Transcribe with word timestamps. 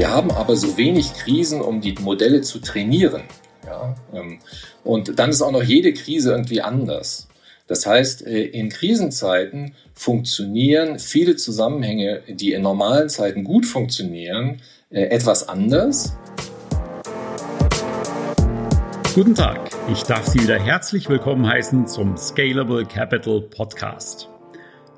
Wir 0.00 0.08
haben 0.08 0.30
aber 0.30 0.56
so 0.56 0.78
wenig 0.78 1.12
Krisen, 1.12 1.60
um 1.60 1.82
die 1.82 1.92
Modelle 2.00 2.40
zu 2.40 2.58
trainieren. 2.60 3.24
Ja? 3.66 3.94
Ähm, 4.14 4.38
und 4.82 5.18
dann 5.18 5.28
ist 5.28 5.42
auch 5.42 5.52
noch 5.52 5.62
jede 5.62 5.92
Krise 5.92 6.30
irgendwie 6.30 6.62
anders. 6.62 7.28
Das 7.66 7.84
heißt, 7.84 8.26
äh, 8.26 8.44
in 8.44 8.70
Krisenzeiten 8.70 9.74
funktionieren 9.92 10.98
viele 10.98 11.36
Zusammenhänge, 11.36 12.22
die 12.28 12.54
in 12.54 12.62
normalen 12.62 13.10
Zeiten 13.10 13.44
gut 13.44 13.66
funktionieren, 13.66 14.62
äh, 14.88 15.02
etwas 15.02 15.46
anders. 15.50 16.16
Guten 19.14 19.34
Tag, 19.34 19.68
ich 19.92 20.02
darf 20.04 20.26
Sie 20.26 20.40
wieder 20.40 20.58
herzlich 20.58 21.10
willkommen 21.10 21.46
heißen 21.46 21.86
zum 21.86 22.16
Scalable 22.16 22.86
Capital 22.86 23.42
Podcast. 23.42 24.30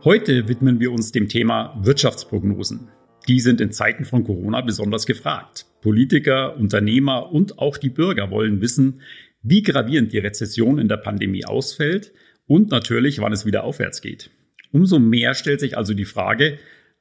Heute 0.05 0.47
widmen 0.47 0.79
wir 0.79 0.93
uns 0.93 1.11
dem 1.11 1.29
Thema 1.29 1.77
Wirtschaftsprognosen. 1.83 3.02
Die 3.29 3.41
sind 3.41 3.61
in 3.61 3.73
Zeiten 3.73 4.05
von 4.05 4.25
Corona 4.25 4.61
besonders 4.61 5.07
gefragt. 5.07 5.67
Politiker, 5.81 6.57
Unternehmer 6.57 7.33
und 7.33 7.59
auch 7.59 7.77
die 7.77 7.91
Bürger 7.91 8.31
wollen 8.31 8.61
wissen, 8.61 9.01
wie 9.43 9.63
gravierend 9.63 10.13
die 10.13 10.19
Rezession 10.19 10.79
in 10.79 10.89
der 10.89 10.97
Pandemie 10.97 11.45
ausfällt 11.45 12.13
und 12.47 12.71
natürlich, 12.71 13.21
wann 13.21 13.33
es 13.33 13.47
wieder 13.47 13.65
aufwärts 13.65 14.01
geht. 14.01 14.31
Umso 14.73 14.99
mehr 14.99 15.35
stellt 15.35 15.61
sich 15.61 15.77
also 15.77 15.95
die 15.95 16.05
Frage, 16.05 16.59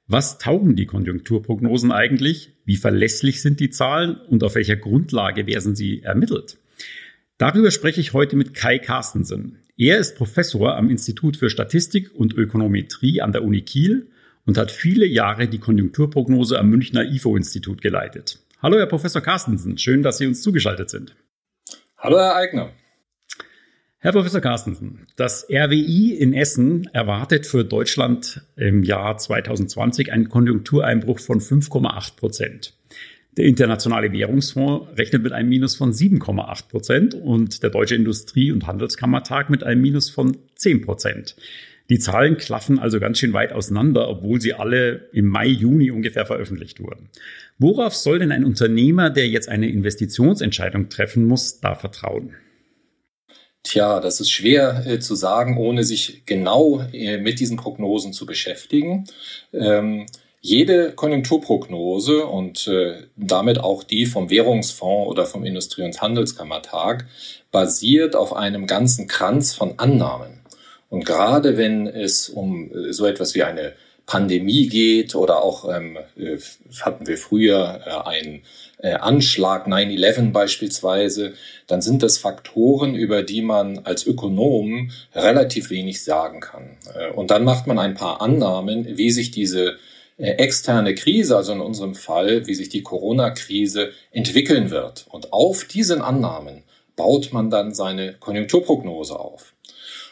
was 0.07 0.37
taugen 0.37 0.75
die 0.75 0.85
Konjunkturprognosen 0.85 1.91
eigentlich? 1.91 2.51
Wie 2.65 2.75
verlässlich 2.75 3.41
sind 3.41 3.59
die 3.59 3.69
Zahlen 3.69 4.15
und 4.15 4.43
auf 4.43 4.55
welcher 4.55 4.75
Grundlage 4.75 5.47
werden 5.47 5.75
sie 5.75 6.01
ermittelt? 6.01 6.57
Darüber 7.37 7.71
spreche 7.71 8.01
ich 8.01 8.13
heute 8.13 8.35
mit 8.35 8.53
Kai 8.53 8.77
Carstensen. 8.77 9.59
Er 9.77 9.97
ist 9.97 10.15
Professor 10.15 10.75
am 10.75 10.89
Institut 10.89 11.37
für 11.37 11.49
Statistik 11.49 12.13
und 12.13 12.33
Ökonometrie 12.33 13.21
an 13.21 13.31
der 13.31 13.43
Uni 13.43 13.61
Kiel 13.61 14.07
und 14.45 14.57
hat 14.57 14.71
viele 14.71 15.05
Jahre 15.05 15.47
die 15.47 15.59
Konjunkturprognose 15.59 16.59
am 16.59 16.69
Münchner 16.69 17.03
IFO-Institut 17.03 17.81
geleitet. 17.81 18.39
Hallo, 18.61 18.77
Herr 18.77 18.87
Professor 18.87 19.21
Carstensen. 19.21 19.77
Schön, 19.77 20.03
dass 20.03 20.17
Sie 20.17 20.27
uns 20.27 20.41
zugeschaltet 20.41 20.89
sind. 20.89 21.15
Hallo, 21.97 22.17
Herr 22.17 22.35
Eigner. 22.35 22.71
Herr 24.03 24.13
Professor 24.13 24.41
Carstensen, 24.41 25.05
das 25.15 25.45
RWI 25.47 26.15
in 26.15 26.33
Essen 26.33 26.89
erwartet 26.91 27.45
für 27.45 27.63
Deutschland 27.63 28.41
im 28.55 28.81
Jahr 28.81 29.15
2020 29.15 30.11
einen 30.11 30.27
Konjunktureinbruch 30.27 31.19
von 31.19 31.39
5,8 31.39 32.15
Prozent. 32.15 32.73
Der 33.37 33.45
Internationale 33.45 34.11
Währungsfonds 34.11 34.97
rechnet 34.97 35.21
mit 35.21 35.33
einem 35.33 35.49
Minus 35.49 35.75
von 35.75 35.93
7,8 35.93 36.67
Prozent 36.67 37.13
und 37.13 37.61
der 37.61 37.69
Deutsche 37.69 37.93
Industrie- 37.95 38.51
und 38.51 38.65
Handelskammertag 38.65 39.51
mit 39.51 39.63
einem 39.63 39.81
Minus 39.81 40.09
von 40.09 40.35
10 40.55 40.81
Prozent. 40.81 41.35
Die 41.89 41.99
Zahlen 41.99 42.37
klaffen 42.37 42.79
also 42.79 42.99
ganz 42.99 43.19
schön 43.19 43.33
weit 43.33 43.51
auseinander, 43.51 44.07
obwohl 44.07 44.39
sie 44.39 44.53
alle 44.53 45.09
im 45.11 45.27
Mai, 45.27 45.47
Juni 45.47 45.91
ungefähr 45.91 46.25
veröffentlicht 46.25 46.79
wurden. 46.79 47.09
Worauf 47.57 47.95
soll 47.95 48.19
denn 48.19 48.31
ein 48.31 48.45
Unternehmer, 48.45 49.09
der 49.09 49.27
jetzt 49.27 49.49
eine 49.49 49.69
Investitionsentscheidung 49.69 50.89
treffen 50.89 51.25
muss, 51.25 51.59
da 51.59 51.75
vertrauen? 51.75 52.35
Tja, 53.63 53.99
das 53.99 54.19
ist 54.19 54.31
schwer 54.31 54.83
äh, 54.87 54.99
zu 54.99 55.15
sagen, 55.15 55.57
ohne 55.57 55.83
sich 55.83 56.23
genau 56.25 56.81
äh, 56.93 57.17
mit 57.17 57.39
diesen 57.39 57.57
Prognosen 57.57 58.13
zu 58.13 58.25
beschäftigen. 58.25 59.05
Ähm, 59.53 60.07
jede 60.39 60.93
Konjunkturprognose 60.93 62.25
und 62.25 62.67
äh, 62.67 63.03
damit 63.15 63.59
auch 63.59 63.83
die 63.83 64.07
vom 64.07 64.31
Währungsfonds 64.31 65.07
oder 65.07 65.27
vom 65.27 65.45
Industrie- 65.45 65.83
und 65.83 66.01
Handelskammertag 66.01 67.05
basiert 67.51 68.15
auf 68.15 68.33
einem 68.35 68.65
ganzen 68.65 69.07
Kranz 69.07 69.53
von 69.53 69.77
Annahmen. 69.77 70.40
Und 70.91 71.05
gerade 71.05 71.55
wenn 71.55 71.87
es 71.87 72.27
um 72.27 72.69
äh, 72.69 72.91
so 72.91 73.05
etwas 73.05 73.33
wie 73.33 73.43
eine 73.43 73.73
Pandemie 74.05 74.67
geht 74.67 75.15
oder 75.15 75.41
auch 75.41 75.73
ähm, 75.73 75.97
äh, 76.17 76.37
hatten 76.81 77.07
wir 77.07 77.17
früher 77.17 77.81
äh, 77.85 78.09
einen 78.09 78.41
äh, 78.79 78.95
Anschlag 78.95 79.67
9-11 79.67 80.33
beispielsweise, 80.33 81.33
dann 81.67 81.81
sind 81.81 82.03
das 82.03 82.17
Faktoren, 82.17 82.93
über 82.93 83.23
die 83.23 83.41
man 83.41 83.79
als 83.85 84.05
Ökonom 84.05 84.91
relativ 85.15 85.69
wenig 85.69 86.03
sagen 86.03 86.41
kann. 86.41 86.77
Äh, 86.93 87.11
und 87.13 87.31
dann 87.31 87.45
macht 87.45 87.67
man 87.67 87.79
ein 87.79 87.93
paar 87.93 88.21
Annahmen, 88.21 88.97
wie 88.97 89.11
sich 89.11 89.31
diese 89.31 89.77
äh, 90.17 90.31
externe 90.31 90.93
Krise, 90.93 91.37
also 91.37 91.53
in 91.53 91.61
unserem 91.61 91.95
Fall, 91.95 92.47
wie 92.47 92.53
sich 92.53 92.67
die 92.67 92.83
Corona-Krise 92.83 93.91
entwickeln 94.11 94.71
wird. 94.71 95.05
Und 95.09 95.31
auf 95.31 95.63
diesen 95.63 96.01
Annahmen 96.01 96.63
baut 96.97 97.31
man 97.31 97.49
dann 97.49 97.73
seine 97.73 98.15
Konjunkturprognose 98.15 99.17
auf. 99.17 99.53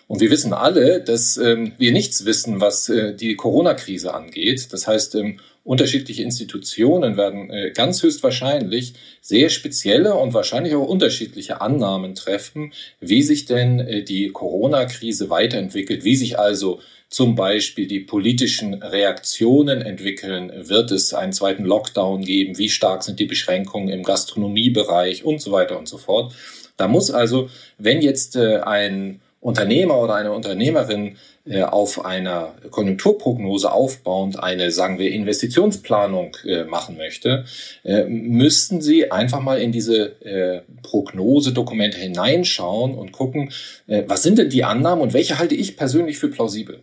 Und 0.10 0.22
wir 0.22 0.32
wissen 0.32 0.54
alle, 0.54 1.02
dass 1.02 1.38
ähm, 1.38 1.74
wir 1.78 1.92
nichts 1.92 2.26
wissen, 2.26 2.60
was 2.60 2.90
äh, 2.90 3.14
die 3.14 3.36
Corona-Krise 3.36 4.12
angeht. 4.12 4.74
Das 4.74 4.88
heißt, 4.88 5.14
ähm, 5.14 5.40
unterschiedliche 5.64 6.24
Institutionen 6.24 7.16
werden 7.16 7.52
äh, 7.52 7.70
ganz 7.76 8.02
höchstwahrscheinlich 8.02 8.96
sehr 9.22 9.50
spezielle 9.50 10.16
und 10.16 10.34
wahrscheinlich 10.34 10.74
auch 10.74 10.88
unterschiedliche 10.88 11.62
Annahmen 11.62 12.16
treffen, 12.16 12.74
wie 13.00 13.22
sich 13.22 13.46
denn 13.46 13.80
äh, 13.80 14.02
die 14.04 14.30
Corona-Krise 14.30 15.30
weiterentwickelt, 15.30 16.04
wie 16.04 16.16
sich 16.16 16.40
also 16.40 16.80
zum 17.08 17.36
Beispiel 17.36 17.86
die 17.86 18.00
politischen 18.00 18.82
Reaktionen 18.82 19.84
entwickeln. 19.84 20.52
Wird 20.56 20.90
es 20.90 21.14
einen 21.14 21.34
zweiten 21.34 21.66
Lockdown 21.66 22.26
geben? 22.26 22.58
Wie 22.58 22.70
stark 22.70 23.04
sind 23.04 23.20
die 23.20 23.26
Beschränkungen 23.26 23.90
im 23.90 24.02
Gastronomiebereich 24.02 25.24
und 25.24 25.40
so 25.40 25.52
weiter 25.52 25.78
und 25.78 25.88
so 25.88 26.00
fort? 26.00 26.34
Da 26.78 26.88
muss 26.88 27.12
also, 27.12 27.52
wenn 27.78 28.02
jetzt 28.02 28.36
äh, 28.36 28.62
ein 28.62 29.22
Unternehmer 29.42 29.98
oder 30.00 30.16
eine 30.16 30.34
Unternehmerin 30.34 31.16
äh, 31.46 31.64
auf 31.64 32.04
einer 32.04 32.56
Konjunkturprognose 32.72 33.72
aufbauend 33.72 34.42
eine, 34.42 34.72
sagen 34.72 35.00
wir, 35.00 35.12
Investitionsplanung 35.12 36.36
äh, 36.46 36.66
machen 36.66 36.98
möchte, 36.98 37.46
äh, 37.84 38.04
müssten 38.04 38.82
Sie 38.82 39.12
einfach 39.12 39.40
mal 39.40 39.62
in 39.62 39.72
diese 39.72 40.22
äh, 40.26 40.62
Prognosedokumente 40.84 41.98
hineinschauen 41.98 42.96
und 42.96 43.14
gucken, 43.14 43.52
äh, 43.88 44.04
was 44.08 44.24
sind 44.24 44.40
denn 44.40 44.50
die 44.50 44.66
Annahmen 44.66 45.02
und 45.02 45.14
welche 45.14 45.40
halte 45.40 45.56
ich 45.56 45.78
persönlich 45.78 46.18
für 46.18 46.30
plausibel. 46.30 46.82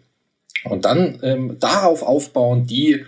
Und 0.64 0.86
dann 0.86 1.20
ähm, 1.22 1.58
darauf 1.60 2.02
aufbauen, 2.02 2.66
die 2.66 3.04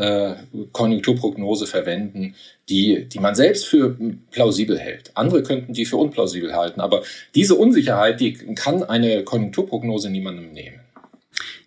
äh, 0.00 0.34
Konjunkturprognose 0.72 1.66
verwenden, 1.66 2.34
die, 2.70 3.06
die 3.06 3.18
man 3.18 3.34
selbst 3.34 3.66
für 3.66 3.96
plausibel 4.30 4.78
hält. 4.78 5.10
Andere 5.14 5.42
könnten 5.42 5.74
die 5.74 5.84
für 5.84 5.98
unplausibel 5.98 6.54
halten, 6.54 6.80
aber 6.80 7.02
diese 7.34 7.54
Unsicherheit, 7.54 8.18
die 8.18 8.32
kann 8.32 8.82
eine 8.82 9.24
Konjunkturprognose 9.24 10.08
niemandem 10.08 10.52
nehmen. 10.52 10.80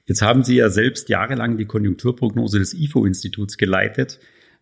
Jetzt 0.08 0.24
haben 0.24 0.44
Sie 0.44 0.56
ja 0.56 0.70
selbst 0.70 1.10
jahrelang 1.10 1.58
die 1.58 1.66
Konjunkturprognose 1.66 2.58
des 2.58 2.74
IFO-Instituts 2.74 3.58
geleitet. 3.58 4.20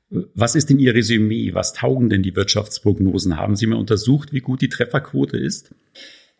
Was 0.09 0.55
ist 0.55 0.69
denn 0.69 0.77
Ihr 0.77 0.93
Resümee? 0.93 1.53
Was 1.53 1.71
taugen 1.71 2.09
denn 2.09 2.21
die 2.21 2.35
Wirtschaftsprognosen? 2.35 3.37
Haben 3.37 3.55
Sie 3.55 3.67
mal 3.67 3.79
untersucht, 3.79 4.33
wie 4.33 4.41
gut 4.41 4.61
die 4.61 4.69
Trefferquote 4.69 5.37
ist? 5.37 5.73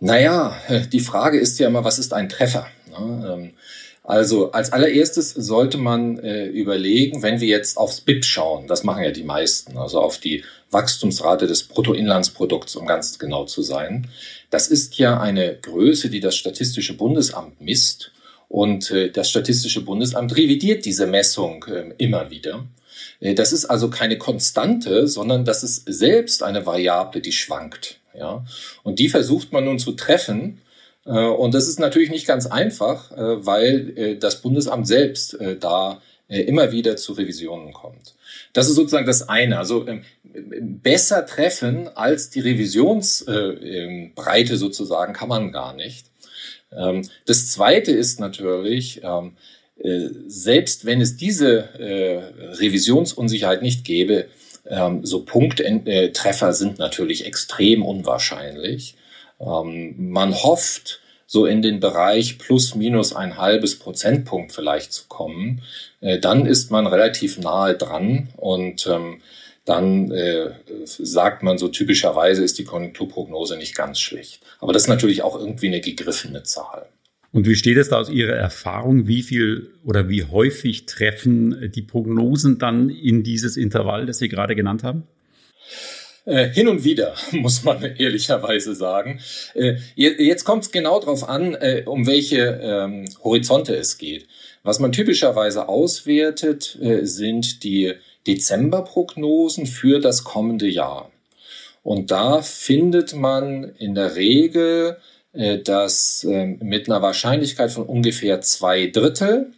Naja, 0.01 0.53
die 0.91 0.99
Frage 0.99 1.39
ist 1.39 1.59
ja 1.59 1.69
immer, 1.69 1.85
was 1.85 1.97
ist 1.97 2.13
ein 2.13 2.27
Treffer? 2.27 2.67
Ähm, 2.99 3.51
also 4.03 4.51
als 4.51 4.73
allererstes 4.73 5.31
sollte 5.31 5.77
man 5.77 6.17
äh, 6.19 6.47
überlegen, 6.47 7.21
wenn 7.21 7.39
wir 7.39 7.47
jetzt 7.47 7.77
aufs 7.77 8.01
BIP 8.01 8.25
schauen, 8.25 8.67
das 8.67 8.83
machen 8.83 9.03
ja 9.03 9.11
die 9.11 9.23
meisten, 9.23 9.77
also 9.77 10.01
auf 10.01 10.17
die 10.17 10.43
Wachstumsrate 10.71 11.47
des 11.47 11.63
Bruttoinlandsprodukts, 11.63 12.75
um 12.75 12.87
ganz 12.87 13.19
genau 13.19 13.45
zu 13.45 13.61
sein. 13.61 14.07
Das 14.49 14.67
ist 14.67 14.97
ja 14.97 15.19
eine 15.19 15.55
Größe, 15.55 16.09
die 16.09 16.19
das 16.19 16.35
Statistische 16.35 16.97
Bundesamt 16.97 17.61
misst. 17.61 18.11
Und 18.47 18.91
äh, 18.91 19.11
das 19.11 19.29
Statistische 19.29 19.81
Bundesamt 19.81 20.35
revidiert 20.35 20.85
diese 20.85 21.05
Messung 21.05 21.63
äh, 21.65 21.93
immer 21.97 22.31
wieder. 22.31 22.65
Äh, 23.19 23.35
das 23.35 23.53
ist 23.53 23.65
also 23.65 23.89
keine 23.89 24.17
Konstante, 24.17 25.07
sondern 25.07 25.45
das 25.45 25.63
ist 25.63 25.83
selbst 25.85 26.43
eine 26.43 26.65
Variable, 26.65 27.21
die 27.21 27.31
schwankt. 27.31 27.99
Ja? 28.13 28.43
Und 28.83 28.99
die 28.99 29.09
versucht 29.09 29.53
man 29.53 29.65
nun 29.65 29.79
zu 29.79 29.93
treffen 29.93 30.59
und 31.03 31.53
das 31.53 31.67
ist 31.67 31.79
natürlich 31.79 32.11
nicht 32.11 32.27
ganz 32.27 32.45
einfach, 32.45 33.11
äh, 33.11 33.45
weil 33.45 33.97
äh, 33.97 34.15
das 34.17 34.41
Bundesamt 34.41 34.87
selbst 34.87 35.37
da 35.59 36.01
immer 36.27 36.71
wieder 36.71 36.95
zu 36.95 37.11
Revisionen 37.11 37.73
kommt. 37.73 38.15
Das 38.53 38.69
ist 38.69 38.75
sozusagen 38.75 39.05
das 39.05 39.27
eine. 39.27 39.57
Also 39.57 39.85
ähm, 39.85 40.03
besser 40.23 41.25
treffen 41.25 41.89
als 41.89 42.29
die 42.29 42.39
Revisionsbreite 42.39 44.55
sozusagen 44.55 45.11
kann 45.11 45.27
man 45.27 45.51
gar 45.51 45.73
nicht. 45.73 46.05
Ähm, 46.71 47.05
das 47.25 47.49
zweite 47.49 47.91
ist 47.91 48.21
natürlich, 48.21 49.01
ähm, 49.03 49.33
selbst 50.27 50.85
wenn 50.85 51.01
es 51.01 51.17
diese 51.17 51.69
Revisionsunsicherheit 51.79 53.63
nicht 53.63 53.83
gäbe, 53.83 54.27
so 55.01 55.25
Punkttreffer 55.25 56.53
sind 56.53 56.77
natürlich 56.77 57.25
extrem 57.25 57.83
unwahrscheinlich. 57.83 58.95
Ähm, 59.41 60.11
man 60.11 60.33
hofft, 60.33 61.01
so 61.31 61.45
in 61.45 61.61
den 61.61 61.79
Bereich 61.79 62.39
plus 62.39 62.75
minus 62.75 63.15
ein 63.15 63.37
halbes 63.37 63.79
Prozentpunkt 63.79 64.51
vielleicht 64.51 64.91
zu 64.91 65.05
kommen, 65.07 65.61
äh, 66.01 66.19
dann 66.19 66.45
ist 66.45 66.71
man 66.71 66.87
relativ 66.87 67.37
nahe 67.37 67.73
dran 67.73 68.27
und 68.35 68.85
ähm, 68.85 69.21
dann 69.63 70.11
äh, 70.11 70.51
sagt 70.83 71.41
man 71.41 71.57
so 71.57 71.69
typischerweise 71.69 72.43
ist 72.43 72.59
die 72.59 72.65
Konjunkturprognose 72.65 73.55
nicht 73.55 73.75
ganz 73.75 74.01
schlecht. 74.01 74.41
Aber 74.59 74.73
das 74.73 74.83
ist 74.83 74.87
natürlich 74.89 75.21
auch 75.21 75.39
irgendwie 75.39 75.67
eine 75.67 75.79
gegriffene 75.79 76.43
Zahl. 76.43 76.87
Und 77.31 77.47
wie 77.47 77.55
steht 77.55 77.77
es 77.77 77.87
da 77.87 77.97
aus 77.97 78.09
Ihrer 78.09 78.33
Erfahrung? 78.33 79.07
Wie 79.07 79.23
viel 79.23 79.69
oder 79.85 80.09
wie 80.09 80.25
häufig 80.25 80.85
treffen 80.85 81.71
die 81.73 81.81
Prognosen 81.81 82.59
dann 82.59 82.89
in 82.89 83.23
dieses 83.23 83.55
Intervall, 83.55 84.05
das 84.05 84.17
Sie 84.17 84.27
gerade 84.27 84.53
genannt 84.53 84.83
haben? 84.83 85.03
Äh, 86.31 86.53
hin 86.53 86.69
und 86.69 86.85
wieder, 86.85 87.13
muss 87.31 87.65
man 87.65 87.83
ehrlicherweise 87.97 88.73
sagen. 88.73 89.19
Äh, 89.53 89.75
jetzt 89.95 90.45
kommt 90.45 90.63
es 90.63 90.71
genau 90.71 90.97
darauf 91.01 91.27
an, 91.27 91.55
äh, 91.55 91.83
um 91.85 92.07
welche 92.07 92.57
ähm, 92.63 93.05
Horizonte 93.21 93.75
es 93.75 93.97
geht. 93.97 94.27
Was 94.63 94.79
man 94.79 94.93
typischerweise 94.93 95.67
auswertet, 95.67 96.77
äh, 96.81 97.03
sind 97.03 97.65
die 97.65 97.95
Dezemberprognosen 98.27 99.65
für 99.65 99.99
das 99.99 100.23
kommende 100.23 100.69
Jahr. 100.69 101.11
Und 101.83 102.11
da 102.11 102.41
findet 102.41 103.13
man 103.13 103.75
in 103.77 103.93
der 103.93 104.15
Regel, 104.15 104.95
äh, 105.33 105.57
dass 105.57 106.23
ähm, 106.23 106.59
mit 106.61 106.89
einer 106.89 107.01
Wahrscheinlichkeit 107.01 107.71
von 107.71 107.85
ungefähr 107.85 108.39
zwei 108.39 108.87
Drittel, 108.87 109.51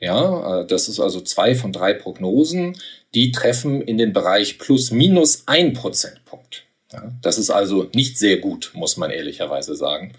ja, 0.00 0.60
äh, 0.60 0.66
das 0.66 0.88
ist 0.88 1.00
also 1.00 1.20
zwei 1.20 1.54
von 1.54 1.72
drei 1.72 1.94
Prognosen, 1.94 2.76
die 3.14 3.32
treffen 3.32 3.82
in 3.82 3.98
den 3.98 4.12
Bereich 4.12 4.58
plus 4.58 4.90
minus 4.90 5.44
ein 5.46 5.72
Prozentpunkt. 5.72 6.64
Ja, 6.92 7.12
das 7.20 7.36
ist 7.36 7.50
also 7.50 7.88
nicht 7.94 8.18
sehr 8.18 8.38
gut, 8.38 8.70
muss 8.74 8.96
man 8.96 9.10
ehrlicherweise 9.10 9.76
sagen. 9.76 10.14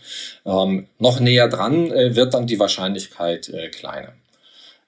Ähm, 0.46 0.88
noch 1.00 1.20
näher 1.20 1.48
dran 1.48 1.92
äh, 1.92 2.16
wird 2.16 2.36
dann 2.36 2.46
die 2.46 2.60
Wahrscheinlichkeit 2.60 3.50
äh, 3.50 3.70
kleiner. 3.70 4.14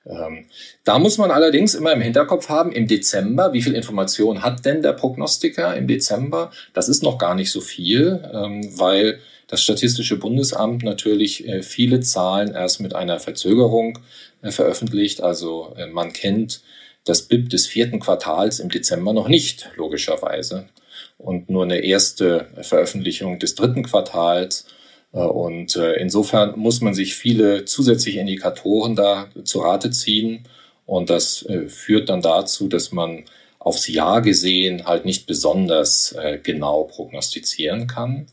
Ähm, 0.05 0.45
da 0.83 0.99
muss 0.99 1.17
man 1.17 1.31
allerdings 1.31 1.73
immer 1.73 1.91
im 1.93 2.01
Hinterkopf 2.01 2.49
haben, 2.49 2.71
im 2.71 2.87
Dezember, 2.87 3.53
wie 3.53 3.61
viel 3.61 3.73
Information 3.73 4.43
hat 4.43 4.65
denn 4.65 4.81
der 4.81 4.93
Prognostiker 4.93 5.75
im 5.75 5.87
Dezember? 5.87 6.51
Das 6.73 6.89
ist 6.89 7.01
noch 7.01 7.17
gar 7.17 7.35
nicht 7.35 7.51
so 7.51 7.61
viel, 7.61 8.29
ähm, 8.31 8.79
weil 8.79 9.19
das 9.51 9.61
Statistische 9.61 10.15
Bundesamt 10.15 10.81
natürlich 10.81 11.45
äh, 11.45 11.61
viele 11.61 11.99
Zahlen 11.99 12.53
erst 12.53 12.79
mit 12.79 12.95
einer 12.95 13.19
Verzögerung 13.19 13.99
äh, 14.41 14.49
veröffentlicht. 14.49 15.21
Also 15.21 15.75
äh, 15.77 15.87
man 15.87 16.13
kennt 16.13 16.61
das 17.03 17.23
BIP 17.23 17.49
des 17.49 17.67
vierten 17.67 17.99
Quartals 17.99 18.61
im 18.61 18.69
Dezember 18.69 19.11
noch 19.11 19.27
nicht, 19.27 19.69
logischerweise. 19.75 20.69
Und 21.17 21.49
nur 21.49 21.63
eine 21.63 21.79
erste 21.79 22.47
Veröffentlichung 22.61 23.39
des 23.39 23.55
dritten 23.55 23.83
Quartals. 23.83 24.67
Und 25.11 25.75
insofern 25.75 26.57
muss 26.57 26.79
man 26.81 26.93
sich 26.93 27.15
viele 27.15 27.65
zusätzliche 27.65 28.19
Indikatoren 28.19 28.95
da 28.95 29.29
zu 29.43 29.59
Rate 29.59 29.89
ziehen. 29.89 30.43
Und 30.85 31.09
das 31.09 31.45
führt 31.67 32.09
dann 32.09 32.21
dazu, 32.21 32.67
dass 32.67 32.91
man 32.91 33.25
aufs 33.57 33.87
Jahr 33.87 34.21
gesehen 34.21 34.85
halt 34.85 35.05
nicht 35.05 35.25
besonders 35.25 36.15
genau 36.43 36.83
prognostizieren 36.83 37.87
kann. 37.87 38.27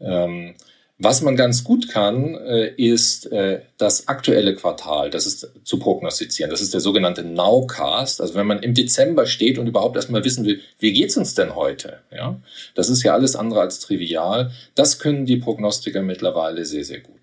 Ähm, 0.00 0.54
was 0.98 1.22
man 1.22 1.34
ganz 1.34 1.64
gut 1.64 1.88
kann, 1.88 2.36
äh, 2.36 2.72
ist 2.76 3.30
äh, 3.32 3.62
das 3.78 4.06
aktuelle 4.06 4.54
Quartal, 4.54 5.10
das 5.10 5.26
ist 5.26 5.50
zu 5.64 5.78
prognostizieren. 5.80 6.50
Das 6.50 6.60
ist 6.60 6.72
der 6.72 6.80
sogenannte 6.80 7.24
Nowcast. 7.24 8.20
Also 8.20 8.34
wenn 8.36 8.46
man 8.46 8.62
im 8.62 8.74
Dezember 8.74 9.26
steht 9.26 9.58
und 9.58 9.66
überhaupt 9.66 9.96
erstmal 9.96 10.24
wissen 10.24 10.44
will, 10.44 10.60
wie 10.78 10.92
geht's 10.92 11.16
uns 11.16 11.34
denn 11.34 11.56
heute? 11.56 11.98
Ja, 12.12 12.40
das 12.76 12.90
ist 12.90 13.02
ja 13.02 13.12
alles 13.12 13.34
andere 13.34 13.60
als 13.60 13.80
trivial. 13.80 14.52
Das 14.76 15.00
können 15.00 15.26
die 15.26 15.36
Prognostiker 15.36 16.00
mittlerweile 16.00 16.64
sehr, 16.64 16.84
sehr 16.84 17.00
gut. 17.00 17.20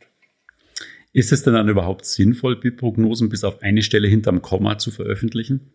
Ist 1.13 1.31
es 1.31 1.43
denn 1.43 1.53
dann 1.53 1.69
überhaupt 1.69 2.05
sinnvoll, 2.05 2.57
Prognosen 2.57 3.29
bis 3.29 3.43
auf 3.45 3.61
eine 3.61 3.83
Stelle 3.83 4.07
hinterm 4.07 4.41
Komma 4.41 4.77
zu 4.77 4.91
veröffentlichen? 4.91 5.71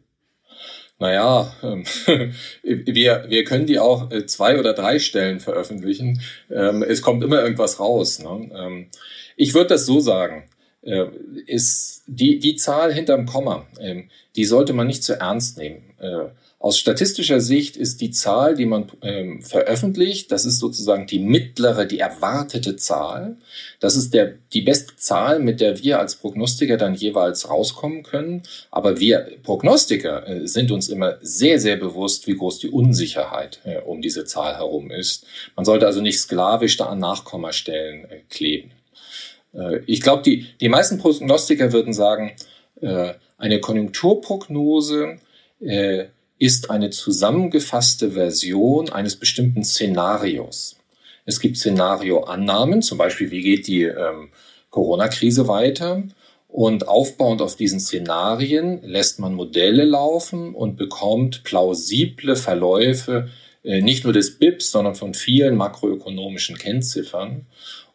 Naja, 0.98 1.52
ähm, 1.62 1.84
wir, 2.62 3.26
wir 3.28 3.44
können 3.44 3.66
die 3.66 3.78
auch 3.78 4.10
äh, 4.10 4.26
zwei 4.26 4.58
oder 4.58 4.72
drei 4.72 4.98
Stellen 4.98 5.40
veröffentlichen. 5.40 6.22
Ähm, 6.50 6.82
es 6.82 7.02
kommt 7.02 7.22
immer 7.22 7.42
irgendwas 7.42 7.78
raus. 7.80 8.18
Ne? 8.18 8.50
Ähm, 8.54 8.86
ich 9.36 9.54
würde 9.54 9.68
das 9.68 9.86
so 9.86 10.00
sagen. 10.00 10.48
Äh, 10.82 11.06
ist 11.46 12.04
die, 12.06 12.38
die 12.38 12.54
Zahl 12.56 12.94
hinterm 12.94 13.26
Komma, 13.26 13.66
die 14.36 14.44
sollte 14.44 14.72
man 14.72 14.86
nicht 14.86 15.02
zu 15.02 15.14
ernst 15.14 15.58
nehmen. 15.58 15.82
Äh, 15.98 16.28
aus 16.66 16.80
statistischer 16.80 17.40
Sicht 17.40 17.76
ist 17.76 18.00
die 18.00 18.10
Zahl, 18.10 18.56
die 18.56 18.66
man 18.66 18.90
ähm, 19.00 19.40
veröffentlicht, 19.40 20.32
das 20.32 20.44
ist 20.44 20.58
sozusagen 20.58 21.06
die 21.06 21.20
mittlere, 21.20 21.86
die 21.86 22.00
erwartete 22.00 22.74
Zahl. 22.74 23.36
Das 23.78 23.94
ist 23.94 24.12
der, 24.12 24.34
die 24.52 24.62
beste 24.62 24.96
Zahl, 24.96 25.38
mit 25.38 25.60
der 25.60 25.80
wir 25.80 26.00
als 26.00 26.16
Prognostiker 26.16 26.76
dann 26.76 26.96
jeweils 26.96 27.48
rauskommen 27.48 28.02
können. 28.02 28.42
Aber 28.72 28.98
wir 28.98 29.28
Prognostiker 29.44 30.26
äh, 30.26 30.48
sind 30.48 30.72
uns 30.72 30.88
immer 30.88 31.18
sehr, 31.20 31.60
sehr 31.60 31.76
bewusst, 31.76 32.26
wie 32.26 32.34
groß 32.34 32.58
die 32.58 32.70
Unsicherheit 32.70 33.60
äh, 33.62 33.78
um 33.82 34.02
diese 34.02 34.24
Zahl 34.24 34.56
herum 34.56 34.90
ist. 34.90 35.24
Man 35.54 35.64
sollte 35.64 35.86
also 35.86 36.00
nicht 36.00 36.18
sklavisch 36.18 36.78
da 36.78 36.86
an 36.86 36.98
Nachkommastellen 36.98 38.10
äh, 38.10 38.22
kleben. 38.28 38.72
Äh, 39.54 39.82
ich 39.86 40.00
glaube, 40.00 40.24
die, 40.24 40.48
die 40.60 40.68
meisten 40.68 40.98
Prognostiker 40.98 41.72
würden 41.72 41.92
sagen, 41.92 42.32
äh, 42.80 43.12
eine 43.38 43.60
Konjunkturprognose 43.60 45.18
äh, 45.60 46.06
ist 46.38 46.70
eine 46.70 46.90
zusammengefasste 46.90 48.12
Version 48.12 48.90
eines 48.90 49.16
bestimmten 49.16 49.64
Szenarios. 49.64 50.76
Es 51.24 51.40
gibt 51.40 51.56
Szenarioannahmen, 51.56 52.82
zum 52.82 52.98
Beispiel, 52.98 53.30
wie 53.30 53.42
geht 53.42 53.66
die 53.66 53.82
ähm, 53.82 54.30
Corona-Krise 54.70 55.48
weiter? 55.48 56.02
Und 56.48 56.88
aufbauend 56.88 57.42
auf 57.42 57.56
diesen 57.56 57.80
Szenarien 57.80 58.80
lässt 58.82 59.18
man 59.18 59.34
Modelle 59.34 59.84
laufen 59.84 60.54
und 60.54 60.76
bekommt 60.76 61.42
plausible 61.44 62.36
Verläufe 62.36 63.28
äh, 63.66 63.82
nicht 63.82 64.04
nur 64.04 64.12
des 64.12 64.38
BIPs, 64.38 64.70
sondern 64.70 64.94
von 64.94 65.12
vielen 65.12 65.56
makroökonomischen 65.56 66.56
Kennziffern. 66.56 67.46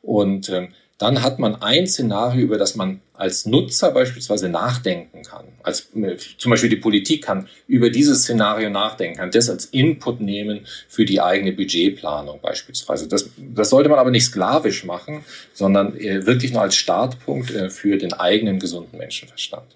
Und 0.02 0.50
ähm, 0.50 0.74
dann 1.01 1.24
hat 1.24 1.39
man 1.39 1.56
ein 1.56 1.88
Szenario, 1.88 2.44
über 2.44 2.59
das 2.59 2.75
man 2.75 3.01
als 3.13 3.48
Nutzer 3.48 3.92
beispielsweise 3.92 4.50
nachdenken 4.50 5.24
kann. 5.24 5.45
Als, 5.63 5.89
zum 6.38 6.50
Beispiel 6.51 6.69
die 6.69 6.75
Politik 6.75 7.24
kann 7.24 7.48
über 7.68 7.89
dieses 7.89 8.21
Szenario 8.21 8.69
nachdenken, 8.69 9.18
kann 9.18 9.31
das 9.31 9.50
als 9.50 9.65
Input 9.65 10.21
nehmen 10.21 10.62
für 10.88 11.03
die 11.03 11.19
eigene 11.19 11.53
Budgetplanung 11.53 12.39
beispielsweise. 12.42 13.07
Das, 13.07 13.30
das 13.38 13.71
sollte 13.71 13.89
man 13.89 13.98
aber 13.98 14.12
nicht 14.12 14.25
sklavisch 14.25 14.86
machen, 14.86 15.24
sondern 15.53 15.98
äh, 15.98 16.27
wirklich 16.27 16.53
nur 16.53 16.62
als 16.62 16.75
Startpunkt 16.75 17.50
äh, 17.51 17.71
für 17.71 17.97
den 17.97 18.13
eigenen 18.13 18.59
gesunden 18.59 19.00
Menschenverstand. 19.00 19.75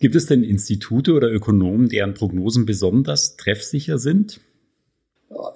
Gibt 0.00 0.14
es 0.14 0.26
denn 0.26 0.44
Institute 0.44 1.12
oder 1.12 1.30
Ökonomen, 1.30 1.90
deren 1.90 2.14
Prognosen 2.14 2.64
besonders 2.64 3.36
treffsicher 3.36 3.98
sind? 3.98 4.40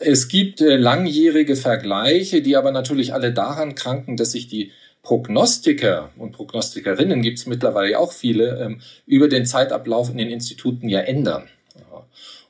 Es 0.00 0.28
gibt 0.28 0.60
äh, 0.60 0.76
langjährige 0.76 1.56
Vergleiche, 1.56 2.42
die 2.42 2.56
aber 2.56 2.72
natürlich 2.72 3.14
alle 3.14 3.32
daran 3.32 3.74
kranken, 3.74 4.16
dass 4.16 4.32
sich 4.32 4.48
die 4.48 4.70
Prognostiker 5.02 6.10
und 6.16 6.32
Prognostikerinnen 6.32 7.22
gibt 7.22 7.38
es 7.38 7.46
mittlerweile 7.46 7.98
auch 7.98 8.12
viele, 8.12 8.60
ähm, 8.60 8.80
über 9.06 9.28
den 9.28 9.46
Zeitablauf 9.46 10.10
in 10.10 10.18
den 10.18 10.30
Instituten 10.30 10.88
ja 10.88 11.00
ändern. 11.00 11.48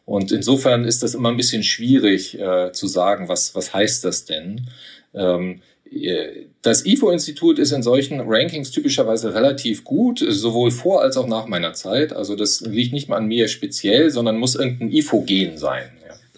Und 0.05 0.33
insofern 0.33 0.85
ist 0.85 1.03
das 1.03 1.15
immer 1.15 1.31
ein 1.31 1.37
bisschen 1.37 1.63
schwierig 1.63 2.39
äh, 2.39 2.73
zu 2.73 2.87
sagen, 2.87 3.29
was, 3.29 3.55
was 3.55 3.73
heißt 3.73 4.05
das 4.05 4.25
denn? 4.25 4.69
Ähm, 5.15 5.63
äh, 5.91 6.47
das 6.63 6.85
IFO-Institut 6.85 7.59
ist 7.59 7.73
in 7.73 7.83
solchen 7.83 8.21
Rankings 8.21 8.71
typischerweise 8.71 9.35
relativ 9.35 9.85
gut, 9.85 10.25
sowohl 10.27 10.71
vor 10.71 11.03
als 11.03 11.17
auch 11.17 11.27
nach 11.27 11.47
meiner 11.47 11.73
Zeit. 11.73 12.13
Also 12.13 12.35
das 12.37 12.61
liegt 12.61 12.93
nicht 12.93 13.09
mal 13.09 13.17
an 13.17 13.27
mir 13.27 13.49
speziell, 13.49 14.11
sondern 14.11 14.39
muss 14.39 14.55
irgendein 14.55 14.91
IFO-Gen 14.91 15.57
sein. 15.57 15.91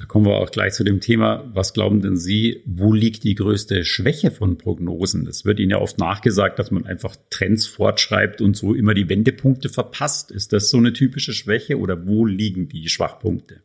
Da 0.05 0.09
kommen 0.09 0.27
wir 0.27 0.37
auch 0.37 0.51
gleich 0.51 0.75
zu 0.75 0.85
dem 0.85 1.01
Thema, 1.01 1.51
was 1.55 1.73
glauben 1.73 2.03
denn 2.03 2.19
Sie, 2.19 2.61
wo 2.67 2.93
liegt 2.93 3.25
die 3.25 3.35
größte 3.35 3.87
Schwäche 3.87 4.31
von 4.31 4.59
Prognosen? 4.59 5.27
Es 5.27 5.47
wird 5.47 5.59
Ihnen 5.59 5.71
ja 5.71 5.79
oft 5.79 5.97
nachgesagt, 5.97 6.59
dass 6.59 6.71
man 6.71 6.85
einfach 6.85 7.17
Trends 7.31 7.67
fortschreibt 7.67 8.43
und 8.43 8.55
so 8.55 8.75
immer 8.75 8.93
die 8.93 9.09
Wendepunkte 9.09 9.71
verpasst. 9.71 10.31
Ist 10.31 10.53
das 10.53 10.69
so 10.69 10.77
eine 10.77 10.93
typische 10.93 11.33
Schwäche 11.33 11.79
oder 11.79 12.07
wo 12.07 12.27
liegen 12.27 12.69
die 12.69 12.91
Schwachpunkte? 12.91 13.63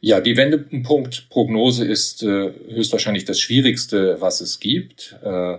Ja, 0.00 0.20
die 0.20 0.36
Wendepunktprognose 0.36 1.86
ist 1.86 2.22
äh, 2.22 2.52
höchstwahrscheinlich 2.68 3.24
das 3.24 3.40
Schwierigste, 3.40 4.18
was 4.20 4.42
es 4.42 4.60
gibt. 4.60 5.16
Äh, 5.24 5.56